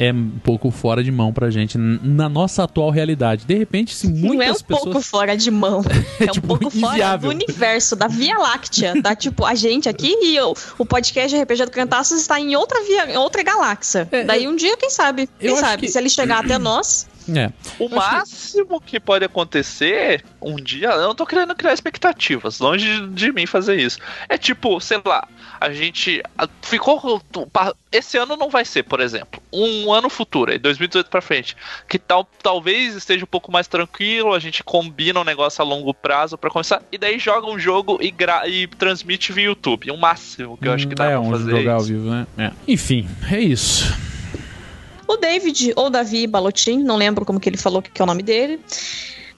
é 0.00 0.10
um 0.12 0.30
pouco 0.42 0.70
fora 0.70 1.04
de 1.04 1.12
mão 1.12 1.30
pra 1.30 1.50
gente 1.50 1.76
na 1.76 2.26
nossa 2.26 2.64
atual 2.64 2.88
realidade. 2.90 3.44
De 3.44 3.54
repente, 3.54 3.94
se 3.94 4.08
muitas 4.08 4.30
não 4.36 4.42
é 4.42 4.50
um 4.50 4.54
pessoas 4.54 4.82
pouco 4.84 5.00
fora 5.02 5.36
de 5.36 5.50
mão. 5.50 5.82
É, 6.18 6.24
um 6.24 6.28
tipo, 6.28 6.46
pouco 6.48 6.70
fora 6.70 6.94
inviável. 6.94 7.30
do 7.30 7.34
universo, 7.34 7.94
da 7.96 8.06
Via 8.08 8.36
Láctea. 8.38 9.00
Tá? 9.02 9.14
Tipo, 9.20 9.44
a 9.44 9.54
gente 9.54 9.88
aqui 9.88 10.14
e 10.22 10.40
o, 10.40 10.54
o 10.78 10.86
podcast 10.86 11.36
RPG 11.36 11.66
do 11.66 11.70
Cantaços 11.70 12.18
está 12.20 12.40
em 12.40 12.56
outra, 12.56 12.82
via, 12.84 13.20
outra 13.20 13.42
galáxia. 13.42 14.08
É, 14.10 14.24
Daí 14.24 14.48
um 14.48 14.56
dia, 14.56 14.76
quem 14.78 14.88
sabe? 14.90 15.28
Quem 15.38 15.54
sabe? 15.56 15.82
que- 15.86 15.92
Se 15.92 15.98
ele 15.98 16.08
chegar 16.08 16.40
até 16.44 16.56
nós. 16.58 17.06
É. 17.36 17.52
O 17.78 17.88
máximo 17.88 18.80
que 18.80 18.98
pode 18.98 19.24
acontecer 19.24 20.24
um 20.40 20.56
dia, 20.56 20.88
eu 20.88 21.08
não 21.08 21.14
tô 21.14 21.26
querendo 21.26 21.54
criar 21.54 21.72
expectativas, 21.72 22.58
longe 22.58 23.06
de, 23.08 23.32
mim 23.32 23.46
fazer 23.46 23.76
isso. 23.76 23.98
É 24.28 24.36
tipo, 24.36 24.80
sei 24.80 25.00
lá, 25.04 25.26
a 25.60 25.70
gente 25.70 26.22
ficou. 26.62 27.22
Esse 27.92 28.16
ano 28.16 28.36
não 28.36 28.48
vai 28.48 28.64
ser, 28.64 28.84
por 28.84 29.00
exemplo, 29.00 29.42
um 29.52 29.92
ano 29.92 30.08
futuro, 30.08 30.52
aí 30.52 30.58
2018 30.58 31.10
pra 31.10 31.20
frente, 31.20 31.56
que 31.88 31.98
tal, 31.98 32.28
talvez 32.42 32.94
esteja 32.94 33.24
um 33.24 33.28
pouco 33.28 33.50
mais 33.50 33.66
tranquilo, 33.66 34.32
a 34.32 34.38
gente 34.38 34.62
combina 34.62 35.20
um 35.20 35.24
negócio 35.24 35.62
a 35.62 35.64
longo 35.64 35.92
prazo 35.92 36.38
pra 36.38 36.50
começar, 36.50 36.82
e 36.90 36.98
daí 36.98 37.18
joga 37.18 37.46
um 37.48 37.58
jogo 37.58 37.98
e, 38.00 38.10
gra 38.10 38.46
e 38.48 38.66
transmite 38.66 39.32
via 39.32 39.46
YouTube. 39.46 39.90
O 39.90 39.96
máximo 39.96 40.56
que 40.56 40.68
eu 40.68 40.72
acho 40.72 40.86
que 40.88 40.94
dá 40.94 41.06
é, 41.06 41.10
pra 41.10 41.20
um 41.20 41.30
fazer. 41.30 41.50
jogar 41.50 41.72
ao 41.72 41.78
isso. 41.78 41.88
vivo, 41.88 42.10
né? 42.10 42.26
É. 42.38 42.50
Enfim, 42.66 43.08
é 43.30 43.40
isso. 43.40 44.09
O 45.10 45.16
David, 45.16 45.72
ou 45.74 45.90
Davi 45.90 46.24
Balotin, 46.24 46.84
não 46.84 46.96
lembro 46.96 47.26
como 47.26 47.40
que 47.40 47.48
ele 47.48 47.56
falou 47.56 47.82
que 47.82 48.00
é 48.00 48.04
o 48.04 48.06
nome 48.06 48.22
dele, 48.22 48.60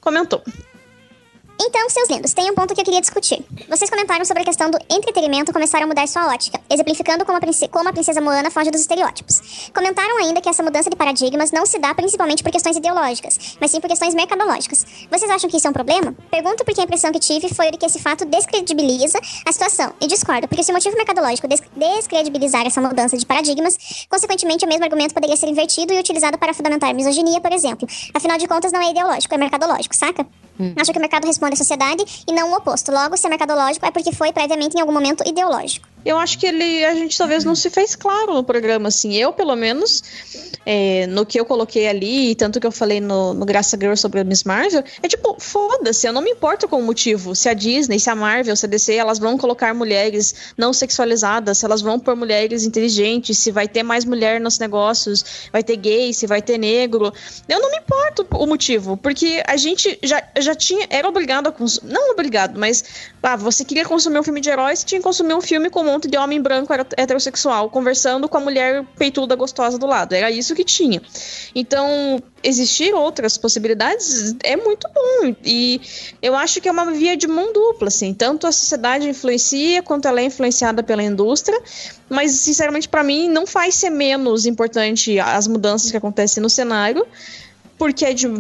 comentou. 0.03 0.43
Então, 1.65 1.89
seus 1.91 2.09
lindos, 2.09 2.33
tem 2.33 2.51
um 2.51 2.55
ponto 2.55 2.75
que 2.75 2.81
eu 2.81 2.85
queria 2.85 3.01
discutir. 3.01 3.45
Vocês 3.69 3.89
comentaram 3.89 4.25
sobre 4.25 4.43
a 4.43 4.47
questão 4.47 4.69
do 4.71 4.79
entretenimento 4.91 5.53
começar 5.53 5.81
a 5.81 5.87
mudar 5.87 6.09
sua 6.09 6.27
ótica, 6.29 6.59
exemplificando 6.69 7.25
como 7.25 7.39
a, 7.39 7.41
prince- 7.41 7.69
como 7.69 7.89
a 7.89 7.93
princesa 7.93 8.21
Moana 8.21 8.51
foge 8.51 8.71
dos 8.71 8.81
estereótipos. 8.81 9.71
Comentaram 9.73 10.19
ainda 10.19 10.41
que 10.41 10.49
essa 10.49 10.63
mudança 10.63 10.91
de 10.91 10.97
paradigmas 10.97 11.53
não 11.53 11.65
se 11.65 11.79
dá 11.79 11.95
principalmente 11.95 12.43
por 12.43 12.51
questões 12.51 12.77
ideológicas, 12.77 13.57
mas 13.61 13.71
sim 13.71 13.81
por 13.81 13.89
questões 13.89 14.13
mercadológicas. 14.15 14.85
Vocês 15.11 15.31
acham 15.31 15.49
que 15.49 15.57
isso 15.57 15.67
é 15.67 15.71
um 15.71 15.73
problema? 15.73 16.15
Pergunto 16.31 16.65
porque 16.65 16.81
a 16.81 16.85
impressão 16.85 17.13
que 17.13 17.21
tive 17.21 17.49
foi 17.55 17.71
de 17.71 17.77
que 17.79 17.87
esse 17.87 18.01
fato 18.01 18.25
descredibiliza 18.25 19.21
a 19.47 19.53
situação, 19.53 19.93
e 20.01 20.07
discordo, 20.09 20.49
porque 20.49 20.65
se 20.65 20.73
o 20.73 20.75
motivo 20.75 20.97
mercadológico 20.97 21.47
des- 21.47 21.63
descredibilizar 21.77 22.67
essa 22.67 22.81
mudança 22.81 23.17
de 23.17 23.25
paradigmas, 23.25 23.77
consequentemente 24.09 24.65
o 24.65 24.69
mesmo 24.69 24.85
argumento 24.85 25.15
poderia 25.15 25.37
ser 25.37 25.47
invertido 25.49 25.93
e 25.93 25.99
utilizado 26.01 26.37
para 26.39 26.53
fundamentar 26.53 26.91
a 26.91 26.95
misoginia, 26.95 27.41
por 27.41 27.53
exemplo. 27.53 27.87
Afinal 28.15 28.37
de 28.39 28.49
contas, 28.49 28.73
não 28.73 28.81
é 28.81 28.91
ideológico, 28.91 29.33
é 29.35 29.39
mercadológico, 29.39 29.95
saca? 29.95 30.27
Acho 30.77 30.93
que 30.93 30.99
o 30.99 31.01
mercado 31.01 31.27
responde 31.27 31.52
à 31.53 31.57
sociedade 31.57 32.05
e 32.27 32.33
não 32.33 32.51
o 32.51 32.57
oposto. 32.57 32.91
Logo, 32.93 33.17
se 33.17 33.27
é 33.27 33.31
mercadológico, 33.31 33.87
é 33.87 33.91
porque 33.91 34.13
foi 34.13 34.33
previamente 34.33 34.77
em 34.77 34.81
algum 34.81 34.93
momento 34.93 35.23
ideológico. 35.27 35.92
Eu 36.05 36.19
acho 36.19 36.39
que 36.39 36.47
ele, 36.47 36.85
a 36.85 36.95
gente 36.95 37.17
talvez 37.17 37.45
não 37.45 37.55
se 37.55 37.71
fez 37.71 37.95
claro 37.95 38.35
no 38.35 38.45
programa, 38.45 38.89
assim. 38.89 39.15
Eu, 39.15 39.33
pelo 39.33 39.55
menos, 39.55 40.03
é, 40.67 41.07
no 41.07 41.25
que 41.25 41.39
eu 41.39 41.45
coloquei 41.45 41.87
ali, 41.87 42.35
tanto 42.35 42.61
que 42.61 42.67
eu 42.67 42.73
falei 42.73 43.01
no, 43.01 43.35
no 43.35 43.45
Graça 43.45 43.77
Girl 43.81 43.95
sobre 43.95 44.21
a 44.21 44.25
Miss 44.25 44.45
Marvel, 44.45 44.83
é 45.03 45.09
tipo, 45.09 45.37
foda-se, 45.39 46.07
eu 46.07 46.13
não 46.13 46.23
me 46.23 46.31
importo 46.31 46.67
com 46.69 46.79
o 46.79 46.83
motivo. 46.83 47.35
Se 47.35 47.49
a 47.49 47.55
Disney, 47.55 47.99
se 47.99 48.11
a 48.11 48.15
Marvel, 48.15 48.57
se 48.57 48.67
a 48.67 48.69
DC, 48.69 48.95
elas 48.95 49.19
vão 49.19 49.39
colocar 49.39 49.75
mulheres 49.75 50.53
não 50.57 50.73
sexualizadas, 50.73 51.59
se 51.59 51.65
elas 51.65 51.81
vão 51.81 51.99
pôr 51.99 52.17
mulheres 52.17 52.65
inteligentes, 52.65 53.39
se 53.39 53.51
vai 53.51 53.69
ter 53.69 53.83
mais 53.83 54.05
mulher 54.05 54.41
nos 54.41 54.59
negócios, 54.59 55.49
vai 55.53 55.63
ter 55.63 55.77
gay, 55.77 56.13
se 56.13 56.27
vai 56.27 56.43
ter 56.43 56.59
negro. 56.59 57.13
Eu 57.49 57.61
não 57.61 57.71
me 57.71 57.79
importo 57.79 58.27
o 58.33 58.47
motivo, 58.47 58.97
porque 58.97 59.43
a 59.47 59.57
gente 59.57 59.99
já, 60.03 60.23
já 60.39 60.55
tinha, 60.55 60.87
era 60.91 61.09
obrigado 61.09 61.49
a 61.49 61.53
consumir, 61.53 61.93
não 61.93 62.11
obrigado, 62.11 62.59
mas 62.59 62.85
ah, 63.23 63.37
você 63.37 63.65
queria 63.65 63.85
consumir 63.85 64.19
um 64.19 64.23
filme 64.23 64.41
de 64.41 64.51
heróis, 64.51 64.81
você 64.81 64.87
tinha 64.87 65.01
que 65.01 65.05
consumir 65.05 65.35
um 65.35 65.41
filme 65.41 65.71
com 65.71 65.92
monte 65.93 66.09
de 66.09 66.17
homem 66.17 66.41
branco 66.41 66.73
heterossexual 66.97 67.71
conversando 67.71 68.29
com 68.29 68.39
a 68.39 68.41
mulher 68.41 68.85
peituda 68.99 69.37
gostosa 69.37 69.79
do 69.79 69.87
lado. 69.87 70.15
Era 70.15 70.31
isso 70.31 70.55
que 70.55 70.65
tinha. 70.65 71.01
Então, 71.55 72.23
existir 72.43 72.95
outras 72.95 73.37
possibilidades 73.39 74.35
é 74.43 74.57
muito 74.57 74.89
bom. 74.93 75.35
E 75.45 75.81
eu 76.21 76.35
acho 76.35 76.61
que 76.61 76.69
é 76.69 76.73
uma 76.73 76.91
via 76.91 77.17
de 77.17 77.27
mão 77.27 77.53
dupla, 77.53 77.89
assim. 77.89 78.13
Tanto 78.15 78.47
a 78.47 78.53
sociedade 78.53 79.09
influencia, 79.09 79.83
quanto 79.83 80.09
ela 80.09 80.21
é 80.21 80.25
influenciada 80.25 80.83
pela 80.83 81.03
indústria. 81.03 81.61
Mas, 82.09 82.33
sinceramente, 82.33 82.89
para 82.89 83.03
mim, 83.03 83.29
não 83.29 83.47
faz 83.47 83.75
ser 83.77 83.91
menos 83.91 84.47
importante 84.47 85.19
as 85.19 85.47
mudanças 85.47 85.91
que 85.91 85.97
acontecem 85.97 86.43
no 86.43 86.51
cenário 86.51 87.07
porque 87.83 88.05
é, 88.05 88.15
de 88.15 88.31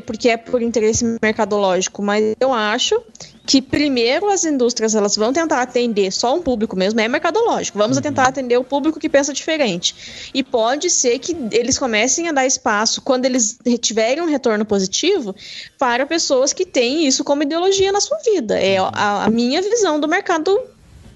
porque 0.00 0.28
é 0.28 0.36
por 0.36 0.60
interesse 0.60 1.16
mercadológico, 1.22 2.02
mas 2.02 2.36
eu 2.38 2.52
acho 2.52 3.02
que 3.46 3.62
primeiro 3.62 4.28
as 4.28 4.44
indústrias 4.44 4.94
elas 4.94 5.16
vão 5.16 5.32
tentar 5.32 5.62
atender 5.62 6.12
só 6.12 6.36
um 6.36 6.42
público 6.42 6.76
mesmo, 6.76 7.00
é 7.00 7.08
mercadológico. 7.08 7.78
Vamos 7.78 7.98
tentar 7.98 8.28
atender 8.28 8.58
o 8.58 8.62
público 8.62 9.00
que 9.00 9.08
pensa 9.08 9.32
diferente. 9.32 10.30
E 10.34 10.42
pode 10.42 10.90
ser 10.90 11.18
que 11.18 11.34
eles 11.50 11.78
comecem 11.78 12.28
a 12.28 12.32
dar 12.32 12.46
espaço 12.46 13.00
quando 13.00 13.24
eles 13.24 13.58
tiverem 13.80 14.22
um 14.22 14.26
retorno 14.26 14.66
positivo 14.66 15.34
para 15.78 16.04
pessoas 16.04 16.52
que 16.52 16.66
têm 16.66 17.06
isso 17.06 17.24
como 17.24 17.42
ideologia 17.42 17.90
na 17.90 18.02
sua 18.02 18.18
vida. 18.18 18.60
É 18.60 18.76
a, 18.76 19.24
a 19.24 19.30
minha 19.30 19.62
visão 19.62 19.98
do 19.98 20.06
mercado 20.06 20.60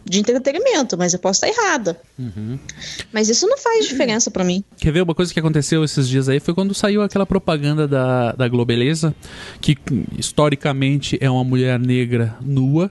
de 0.04 0.20
entretenimento, 0.20 0.96
mas 0.98 1.12
eu 1.12 1.18
posso 1.18 1.44
estar 1.44 1.48
errada. 1.48 2.00
Mas 3.12 3.28
isso 3.28 3.46
não 3.46 3.58
faz 3.58 3.86
diferença 3.86 4.30
para 4.30 4.44
mim. 4.44 4.62
Quer 4.76 4.92
ver 4.92 5.02
uma 5.02 5.14
coisa 5.14 5.32
que 5.32 5.40
aconteceu 5.40 5.82
esses 5.82 6.08
dias 6.08 6.28
aí? 6.28 6.40
Foi 6.40 6.54
quando 6.54 6.74
saiu 6.74 7.02
aquela 7.02 7.24
propaganda 7.24 7.88
da, 7.88 8.32
da 8.32 8.48
Globeleza, 8.48 9.14
que 9.60 9.76
historicamente 10.18 11.16
é 11.20 11.30
uma 11.30 11.44
mulher 11.44 11.78
negra 11.78 12.36
nua. 12.40 12.90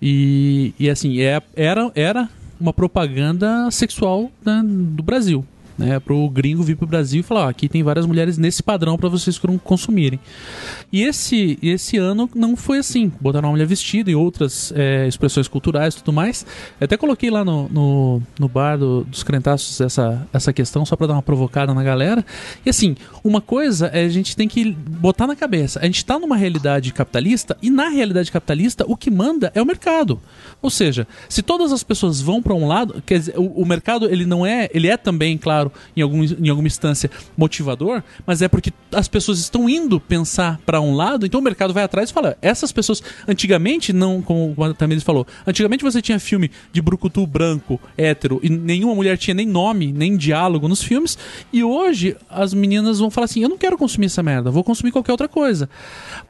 E, 0.00 0.74
e 0.78 0.88
assim, 0.90 1.20
é, 1.20 1.40
era, 1.56 1.90
era 1.94 2.28
uma 2.60 2.72
propaganda 2.72 3.70
sexual 3.70 4.30
né, 4.44 4.62
do 4.64 5.02
Brasil. 5.02 5.44
Né, 5.76 5.98
pro 5.98 6.28
gringo 6.30 6.62
vir 6.62 6.76
pro 6.76 6.86
Brasil 6.86 7.18
e 7.18 7.22
falar: 7.24 7.46
ó, 7.46 7.48
aqui 7.48 7.68
tem 7.68 7.82
várias 7.82 8.06
mulheres 8.06 8.38
nesse 8.38 8.62
padrão 8.62 8.96
para 8.96 9.08
vocês 9.08 9.36
con- 9.38 9.58
consumirem. 9.58 10.20
E 10.92 11.02
esse, 11.02 11.58
esse 11.60 11.96
ano 11.96 12.30
não 12.32 12.54
foi 12.56 12.78
assim. 12.78 13.10
Botaram 13.20 13.48
uma 13.48 13.52
mulher 13.54 13.66
vestida 13.66 14.08
e 14.08 14.14
outras 14.14 14.72
é, 14.76 15.08
expressões 15.08 15.48
culturais 15.48 15.94
e 15.94 15.96
tudo 15.98 16.12
mais. 16.12 16.46
Eu 16.80 16.84
até 16.84 16.96
coloquei 16.96 17.28
lá 17.28 17.44
no, 17.44 17.68
no, 17.70 18.22
no 18.38 18.48
bar 18.48 18.76
do- 18.78 19.02
dos 19.02 19.24
crentaços 19.24 19.80
essa, 19.80 20.24
essa 20.32 20.52
questão 20.52 20.84
só 20.86 20.94
pra 20.94 21.08
dar 21.08 21.14
uma 21.14 21.22
provocada 21.22 21.74
na 21.74 21.82
galera. 21.82 22.24
E 22.64 22.70
assim, 22.70 22.94
uma 23.24 23.40
coisa 23.40 23.88
é 23.88 24.04
a 24.04 24.08
gente 24.08 24.36
tem 24.36 24.46
que 24.46 24.70
botar 24.72 25.26
na 25.26 25.34
cabeça. 25.34 25.80
A 25.80 25.86
gente 25.86 26.04
tá 26.04 26.20
numa 26.20 26.36
realidade 26.36 26.92
capitalista 26.92 27.56
e 27.60 27.68
na 27.68 27.88
realidade 27.88 28.30
capitalista 28.30 28.84
o 28.86 28.96
que 28.96 29.10
manda 29.10 29.50
é 29.56 29.60
o 29.60 29.66
mercado. 29.66 30.20
Ou 30.62 30.70
seja, 30.70 31.04
se 31.28 31.42
todas 31.42 31.72
as 31.72 31.82
pessoas 31.82 32.20
vão 32.20 32.40
para 32.40 32.54
um 32.54 32.68
lado, 32.68 33.02
quer 33.04 33.18
dizer, 33.18 33.34
o, 33.36 33.46
o 33.62 33.66
mercado 33.66 34.06
ele 34.08 34.24
não 34.24 34.46
é, 34.46 34.70
ele 34.72 34.86
é 34.86 34.96
também, 34.96 35.36
claro, 35.36 35.63
em, 35.96 36.02
algum, 36.02 36.22
em 36.24 36.48
alguma 36.48 36.66
instância 36.66 37.10
motivador, 37.36 38.02
mas 38.26 38.42
é 38.42 38.48
porque 38.48 38.72
as 38.92 39.08
pessoas 39.08 39.38
estão 39.38 39.68
indo 39.68 40.00
pensar 40.00 40.58
para 40.64 40.80
um 40.80 40.94
lado, 40.94 41.26
então 41.26 41.40
o 41.40 41.42
mercado 41.42 41.72
vai 41.72 41.84
atrás 41.84 42.10
e 42.10 42.12
fala: 42.12 42.36
essas 42.40 42.72
pessoas, 42.72 43.02
antigamente, 43.28 43.92
não, 43.92 44.22
como 44.22 44.54
o 44.56 44.74
Tamires 44.74 45.02
falou, 45.02 45.26
antigamente 45.46 45.82
você 45.82 46.00
tinha 46.00 46.18
filme 46.18 46.50
de 46.72 46.80
brucutu 46.82 47.26
branco, 47.26 47.80
hétero, 47.96 48.40
e 48.42 48.48
nenhuma 48.48 48.94
mulher 48.94 49.18
tinha 49.18 49.34
nem 49.34 49.46
nome, 49.46 49.92
nem 49.92 50.16
diálogo 50.16 50.68
nos 50.68 50.82
filmes, 50.82 51.18
e 51.52 51.62
hoje 51.62 52.16
as 52.28 52.54
meninas 52.54 52.98
vão 52.98 53.10
falar 53.10 53.26
assim: 53.26 53.42
eu 53.42 53.48
não 53.48 53.58
quero 53.58 53.76
consumir 53.78 54.06
essa 54.06 54.22
merda, 54.22 54.50
vou 54.50 54.64
consumir 54.64 54.92
qualquer 54.92 55.12
outra 55.12 55.28
coisa. 55.28 55.68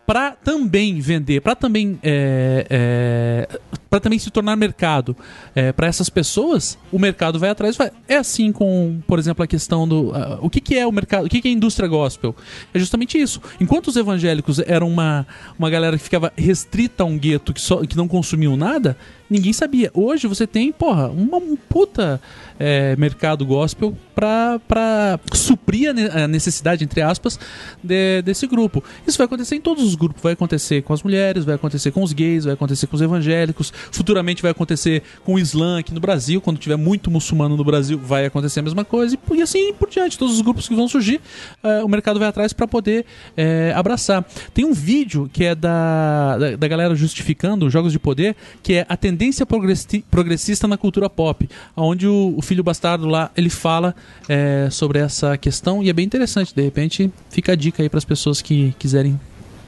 Pra 0.07 0.33
também 0.33 1.01
vender, 1.01 1.40
pra 1.40 1.55
também 1.55 1.99
é, 2.03 2.66
é, 2.68 3.59
para 3.88 4.01
também 4.01 4.18
se 4.18 4.31
tornar 4.31 4.57
mercado 4.57 5.16
é, 5.55 5.73
para 5.73 5.87
essas 5.87 6.09
pessoas, 6.09 6.77
o 6.90 6.99
mercado 6.99 7.38
vai 7.38 7.51
atrás. 7.51 7.77
Vai. 7.77 7.90
É 8.09 8.16
assim 8.16 8.51
com, 8.53 9.01
por 9.07 9.18
exemplo, 9.18 9.23
a 9.30 9.46
questão 9.46 9.87
do 9.87 10.12
ah, 10.14 10.38
o 10.40 10.50
que, 10.50 10.60
que 10.60 10.76
é 10.76 10.87
o 10.87 10.92
mercado, 10.92 11.26
o 11.26 11.28
que, 11.28 11.40
que 11.40 11.48
é 11.48 11.50
a 11.50 11.54
indústria 11.54 11.88
gospel? 11.88 12.34
É 12.72 12.78
justamente 12.78 13.20
isso. 13.20 13.40
Enquanto 13.60 13.88
os 13.88 13.96
evangélicos 13.96 14.58
eram 14.58 14.88
uma, 14.88 15.26
uma 15.58 15.70
galera 15.70 15.96
que 15.96 16.04
ficava 16.04 16.32
restrita 16.37 17.02
a 17.02 17.06
um 17.06 17.18
gueto 17.18 17.52
que, 17.52 17.60
só, 17.60 17.84
que 17.84 17.96
não 17.96 18.08
consumiam 18.08 18.56
nada, 18.56 18.96
ninguém 19.35 19.53
sabia. 19.53 19.90
Hoje 19.92 20.27
você 20.27 20.47
tem, 20.47 20.70
porra, 20.73 21.09
uma, 21.09 21.37
um 21.38 21.57
puta 21.57 22.20
é, 22.59 22.94
mercado 22.97 23.44
gospel 23.44 23.97
pra, 24.14 24.61
pra 24.68 25.18
suprir 25.33 25.90
a 25.90 25.92
ne- 25.92 26.09
a 26.09 26.29
necessidade, 26.29 26.85
entre 26.85 27.03
aspas, 27.03 27.38
de- 27.83 28.23
desse 28.23 28.47
grupo. 28.47 28.83
Isso 29.07 29.18
vai 29.18 29.25
acontecer 29.27 29.57
em 29.57 29.61
todos 29.61 29.83
os 29.85 29.94
grupos. 29.97 30.23
Vai 30.23 30.35
acontecer 30.35 30.83
com 30.83 30.92
as 30.92 31.03
mulheres, 31.03 31.44
vai 31.44 31.57
acontecer 31.57 31.90
com 31.90 32.03
os 32.03 32.12
gays, 32.12 32.44
vai 32.44 32.55
acontecer 32.55 32.87
com 32.87 32.94
os 32.97 33.03
evangélicos. 33.03 33.73
Futuramente 33.90 34.40
vai 34.40 34.53
acontecer 34.53 35.03
com 35.25 35.35
o 35.35 35.38
Islã 35.38 35.81
aqui 35.81 35.92
no 35.92 36.01
Brasil. 36.01 36.40
Quando 36.40 36.59
tiver 36.59 36.77
muito 36.77 37.11
muçulmano 37.11 37.57
no 37.57 37.64
Brasil, 37.64 37.99
vai 37.99 38.27
acontecer 38.27 38.61
a 38.61 38.62
mesma 38.62 38.85
coisa. 38.85 39.16
E, 39.33 39.35
e 39.37 39.42
assim 39.42 39.73
por 39.75 39.90
diante. 39.90 40.16
Todos 40.16 40.35
os 40.37 40.40
grupos 40.40 40.68
que 40.68 40.75
vão 40.77 40.87
surgir, 40.87 41.20
eh, 41.62 41.83
o 41.83 41.88
mercado 41.88 42.20
vai 42.20 42.29
atrás 42.29 42.53
para 42.53 42.68
poder 42.68 43.05
eh, 43.37 43.73
abraçar. 43.75 44.25
Tem 44.55 44.64
um 44.64 44.73
vídeo 44.73 45.29
que 45.33 45.44
é 45.44 45.55
da, 45.57 46.38
da, 46.38 46.57
da 46.57 46.68
galera 46.68 46.94
justificando 46.94 47.68
jogos 47.68 47.90
de 47.92 47.99
poder, 47.99 48.37
que 48.62 48.75
é 48.75 48.87
a 48.88 48.97
tendência 49.24 49.46
progressi- 49.46 50.04
progressista 50.10 50.68
na 50.68 50.76
cultura 50.76 51.08
pop, 51.08 51.48
onde 51.76 52.06
o, 52.06 52.34
o 52.37 52.42
filho 52.42 52.62
bastardo 52.62 53.06
lá 53.06 53.30
ele 53.37 53.48
fala 53.48 53.94
eh, 54.28 54.68
sobre 54.70 54.98
essa 54.98 55.37
questão 55.38 55.82
e 55.82 55.88
é 55.88 55.92
bem 55.94 56.04
interessante. 56.04 56.54
De 56.54 56.62
repente, 56.62 57.10
fica 57.30 57.52
a 57.52 57.56
dica 57.56 57.82
aí 57.82 57.88
para 57.88 57.96
as 57.98 58.04
pessoas 58.04 58.42
que 58.42 58.74
quiserem 58.78 59.18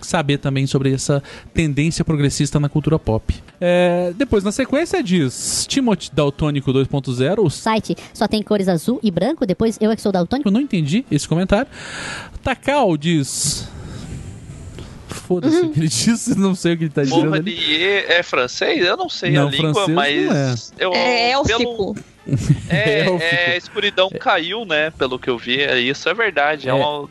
saber 0.03 0.37
também 0.38 0.66
sobre 0.66 0.92
essa 0.92 1.23
tendência 1.55 2.05
progressista 2.05 2.61
na 2.61 2.69
cultura 2.69 2.99
pop. 2.99 3.35
É, 3.59 4.12
depois, 4.16 4.45
na 4.45 4.53
sequência, 4.53 5.03
diz 5.03 5.64
Timothy 5.66 6.11
Daltônico 6.12 6.71
2.0, 6.71 7.38
O 7.42 7.49
site 7.51 7.97
só 8.12 8.29
tem 8.29 8.42
cores 8.42 8.69
azul 8.69 9.01
e 9.03 9.11
branco, 9.11 9.47
depois 9.47 9.79
eu 9.81 9.90
é 9.90 9.97
que 9.97 10.03
sou 10.03 10.12
daltônico. 10.12 10.49
eu 10.49 10.53
não 10.53 10.61
entendi 10.61 11.05
esse 11.11 11.27
comentário. 11.27 11.71
Takao 12.42 12.97
diz. 12.97 13.66
Foda-se 15.27 15.57
o 15.61 15.71
que 15.71 15.81
ele 15.81 15.89
disse, 15.89 16.39
não 16.39 16.55
sei 16.55 16.75
o 16.75 16.79
que 16.79 16.85
ele 16.85 16.91
tá 16.93 17.03
dizendo. 17.03 17.35
ali. 17.35 17.55
Moranier 17.57 18.05
é 18.09 18.23
francês? 18.23 18.85
Eu 18.85 18.97
não 18.97 19.09
sei 19.09 19.33
Não, 19.33 19.49
a 19.49 19.51
língua, 19.51 19.89
mas. 19.89 20.73
Eu, 20.79 20.93
É 20.95 21.31
pelo- 21.33 21.51
élfico. 21.51 21.97
É, 22.69 23.01
élfico. 23.01 23.23
é, 23.23 23.53
a 23.53 23.57
escuridão 23.57 24.11
caiu, 24.21 24.65
né? 24.65 24.91
Pelo 24.91 25.19
que 25.19 25.29
eu 25.31 25.37
vi. 25.39 25.61
é 25.62 25.79
Isso 25.79 26.09
é 26.09 26.15
verdade. 26.15 26.69
É, 26.69 26.71
É. 26.71 26.75
uma. 26.75 27.09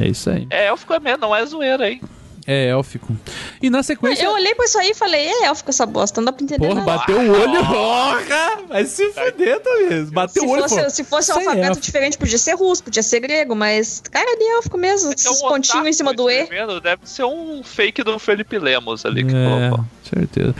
É 0.00 0.06
isso 0.08 0.30
aí. 0.30 0.46
É, 0.50 0.66
élfico 0.66 0.92
é 0.94 1.00
mesmo, 1.00 1.18
não 1.22 1.34
é 1.34 1.44
zoeira, 1.46 1.88
hein? 1.90 2.00
É 2.46 2.68
élfico. 2.68 3.14
E 3.62 3.68
na 3.70 3.82
sequência. 3.82 4.22
Eu 4.24 4.32
olhei 4.32 4.54
pra 4.54 4.64
isso 4.64 4.78
aí 4.78 4.90
e 4.90 4.94
falei, 4.94 5.26
é 5.28 5.44
élfico 5.44 5.70
essa 5.70 5.84
bosta, 5.86 6.20
não 6.20 6.26
dá 6.26 6.32
pra 6.32 6.42
entender 6.42 6.66
Porra, 6.66 6.80
nada. 6.80 6.86
bateu 6.98 7.16
o 7.18 7.30
olho. 7.30 7.66
Porra! 7.66 8.62
Vai 8.68 8.84
se 8.86 9.10
fuder, 9.12 9.60
Thaís. 9.60 10.10
Bateu 10.10 10.42
Se 10.42 10.48
o 10.48 10.50
olho. 10.50 10.62
fosse, 10.62 10.82
pô. 10.82 10.90
se 10.90 11.04
fosse 11.04 11.32
um 11.32 11.34
é 11.34 11.38
alfabeto 11.40 11.66
élfico. 11.68 11.84
diferente, 11.86 12.18
podia 12.18 12.38
ser 12.38 12.54
russo, 12.54 12.82
podia 12.82 13.02
ser 13.02 13.20
grego, 13.20 13.54
mas 13.54 14.00
cara 14.10 14.36
de 14.36 14.44
élfico 14.44 14.78
mesmo, 14.78 15.12
Esse 15.12 15.26
é 15.26 15.30
um 15.30 15.32
esses 15.34 15.42
pontinhos 15.46 15.86
em 15.86 15.92
cima 15.92 16.12
do 16.14 16.30
E. 16.30 16.46
Deve 16.82 17.02
ser 17.04 17.24
um 17.24 17.62
fake 17.62 18.02
do 18.02 18.18
Felipe 18.18 18.58
Lemos 18.58 19.04
ali 19.04 19.24
que 19.24 19.34
É, 19.34 19.68
colocou. 19.68 19.84
certeza. 20.02 20.54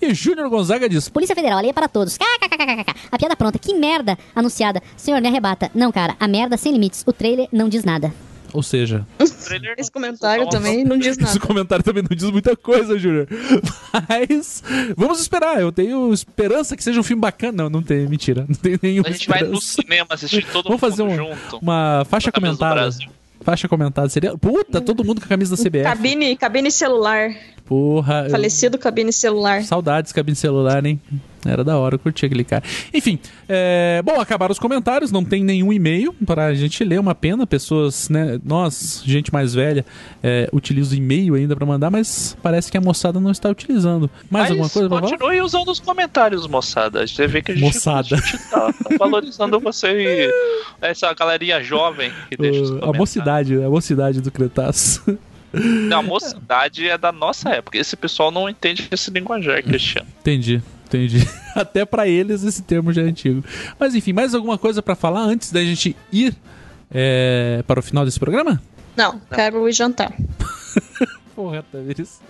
E 0.00 0.14
Júnior 0.14 0.48
Gonzaga 0.48 0.88
diz: 0.88 1.08
Polícia 1.08 1.34
Federal, 1.34 1.60
lei 1.60 1.70
é 1.70 1.72
para 1.72 1.88
todos. 1.88 2.16
KKKKK. 2.16 2.94
A 3.10 3.18
piada 3.18 3.36
pronta. 3.36 3.58
Que 3.58 3.74
merda 3.74 4.16
anunciada. 4.34 4.82
Senhor, 4.96 5.20
me 5.20 5.28
arrebata. 5.28 5.70
Não, 5.74 5.90
cara, 5.90 6.14
a 6.20 6.28
merda 6.28 6.56
sem 6.56 6.72
limites. 6.72 7.02
O 7.06 7.12
trailer 7.12 7.48
não 7.52 7.68
diz 7.68 7.84
nada. 7.84 8.12
Ou 8.52 8.62
seja, 8.62 9.06
Esse 9.78 9.90
comentário 9.92 10.48
também 10.48 10.84
não 10.84 10.96
diz 10.98 11.08
esse 11.18 11.20
nada. 11.22 11.40
comentário 11.40 11.84
também 11.84 12.02
não 12.08 12.16
diz 12.16 12.30
muita 12.30 12.56
coisa, 12.56 12.98
Júnior. 12.98 13.28
Mas 14.08 14.62
vamos 14.96 15.20
esperar. 15.20 15.60
Eu 15.60 15.70
tenho 15.72 16.12
esperança 16.12 16.76
que 16.76 16.82
seja 16.82 16.98
um 17.00 17.02
filme 17.02 17.20
bacana. 17.20 17.64
Não, 17.64 17.70
não 17.70 17.82
tem, 17.82 18.06
mentira. 18.08 18.44
Não 18.48 18.54
tem 18.56 18.78
nenhuma 18.82 19.08
A 19.08 19.12
gente 19.12 19.28
vai 19.28 19.40
no 19.42 19.54
esperança. 19.54 19.82
cinema 19.82 20.06
assistir 20.10 20.46
todo 20.52 20.64
Vamos 20.64 20.80
fazer 20.80 21.02
um- 21.02 21.14
junto. 21.16 21.58
Uma 21.60 22.04
faixa 22.08 22.30
comentada. 22.32 22.88
Faixa 23.42 23.68
comentada 23.68 24.08
seria. 24.08 24.36
Puta, 24.36 24.80
todo 24.80 25.04
mundo 25.04 25.20
com 25.20 25.26
a 25.26 25.28
camisa 25.28 25.54
da 25.56 25.62
CBF. 25.62 25.84
Cabine, 25.84 26.36
cabine 26.36 26.70
celular. 26.70 27.30
Porra. 27.64 28.24
eu- 28.24 28.30
Falecido 28.30 28.78
cabine 28.78 29.12
celular. 29.12 29.62
Saudades 29.62 30.12
cabine 30.12 30.34
celular, 30.36 30.84
hein? 30.84 31.00
Era 31.50 31.64
da 31.64 31.76
hora, 31.78 31.94
eu 31.94 31.98
curti 31.98 32.26
aquele 32.26 32.44
cara. 32.44 32.62
Enfim, 32.92 33.18
é, 33.48 34.02
bom, 34.04 34.20
acabaram 34.20 34.52
os 34.52 34.58
comentários, 34.58 35.10
não 35.12 35.24
tem 35.24 35.42
nenhum 35.44 35.72
e-mail 35.72 36.14
pra 36.24 36.54
gente 36.54 36.82
ler, 36.84 36.98
uma 37.00 37.14
pena. 37.14 37.46
Pessoas, 37.46 38.08
né, 38.08 38.38
nós, 38.44 39.02
gente 39.04 39.32
mais 39.32 39.54
velha, 39.54 39.84
é, 40.22 40.48
utiliza 40.52 40.94
o 40.94 40.98
e-mail 40.98 41.34
ainda 41.34 41.54
pra 41.56 41.66
mandar, 41.66 41.90
mas 41.90 42.36
parece 42.42 42.70
que 42.70 42.76
a 42.76 42.80
moçada 42.80 43.20
não 43.20 43.30
está 43.30 43.48
utilizando. 43.48 44.10
Mais 44.30 44.44
Mas 44.44 44.50
alguma 44.50 44.68
coisa 44.70 44.88
continue 44.88 45.40
usando 45.40 45.70
os 45.70 45.80
comentários, 45.80 46.46
moçada. 46.46 47.06
Você 47.06 47.26
vê 47.26 47.42
que 47.42 47.52
a 47.52 47.54
gente, 47.54 47.64
Moçada. 47.64 48.16
a 48.16 48.18
gente 48.18 48.38
tá, 48.50 48.72
tá 48.72 48.96
valorizando 48.98 49.58
você 49.60 49.88
e 49.88 50.30
essa 50.80 51.12
galerinha 51.14 51.62
jovem 51.62 52.12
que 52.30 52.36
deixa 52.36 52.60
os 52.62 52.70
Uh, 52.70 52.76
a 52.76 52.80
comentários. 52.80 52.98
mocidade, 52.98 53.62
a 53.62 53.68
mocidade 53.70 54.20
do 54.20 54.30
Cretaço. 54.30 55.18
Não, 55.52 56.00
a 56.00 56.02
mocidade 56.02 56.86
é 56.88 56.98
da 56.98 57.10
nossa 57.12 57.48
época. 57.50 57.78
Esse 57.78 57.96
pessoal 57.96 58.30
não 58.30 58.48
entende 58.48 58.86
esse 58.90 59.10
linguajar, 59.10 59.62
Cristiano. 59.64 60.06
Entendi, 60.20 60.60
entendi. 60.86 61.26
Até 61.54 61.84
pra 61.84 62.08
eles 62.08 62.42
esse 62.42 62.62
termo 62.62 62.92
já 62.92 63.02
é 63.02 63.06
antigo. 63.06 63.44
Mas 63.78 63.94
enfim, 63.94 64.12
mais 64.12 64.34
alguma 64.34 64.56
coisa 64.58 64.82
pra 64.82 64.94
falar 64.94 65.20
antes 65.20 65.52
da 65.52 65.62
gente 65.62 65.96
ir 66.12 66.34
é, 66.90 67.62
para 67.66 67.80
o 67.80 67.82
final 67.82 68.04
desse 68.04 68.18
programa? 68.18 68.60
Não, 68.96 69.20
quero 69.32 69.68
ir 69.68 69.72
jantar. 69.72 70.12
Porra, 71.34 71.62
Tamires. 71.70 72.20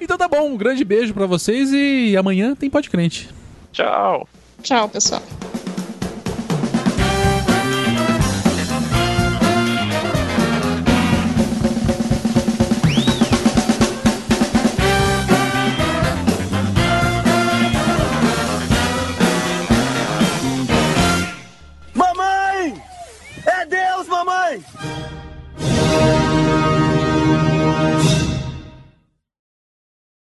Então 0.00 0.16
tá 0.16 0.26
bom, 0.26 0.52
um 0.52 0.56
grande 0.56 0.82
beijo 0.82 1.12
pra 1.12 1.26
vocês 1.26 1.70
e 1.72 2.16
amanhã 2.16 2.54
tem 2.54 2.70
Pode 2.70 2.88
Crente. 2.88 3.28
Tchau. 3.70 4.26
Tchau, 4.62 4.88
pessoal. 4.88 5.22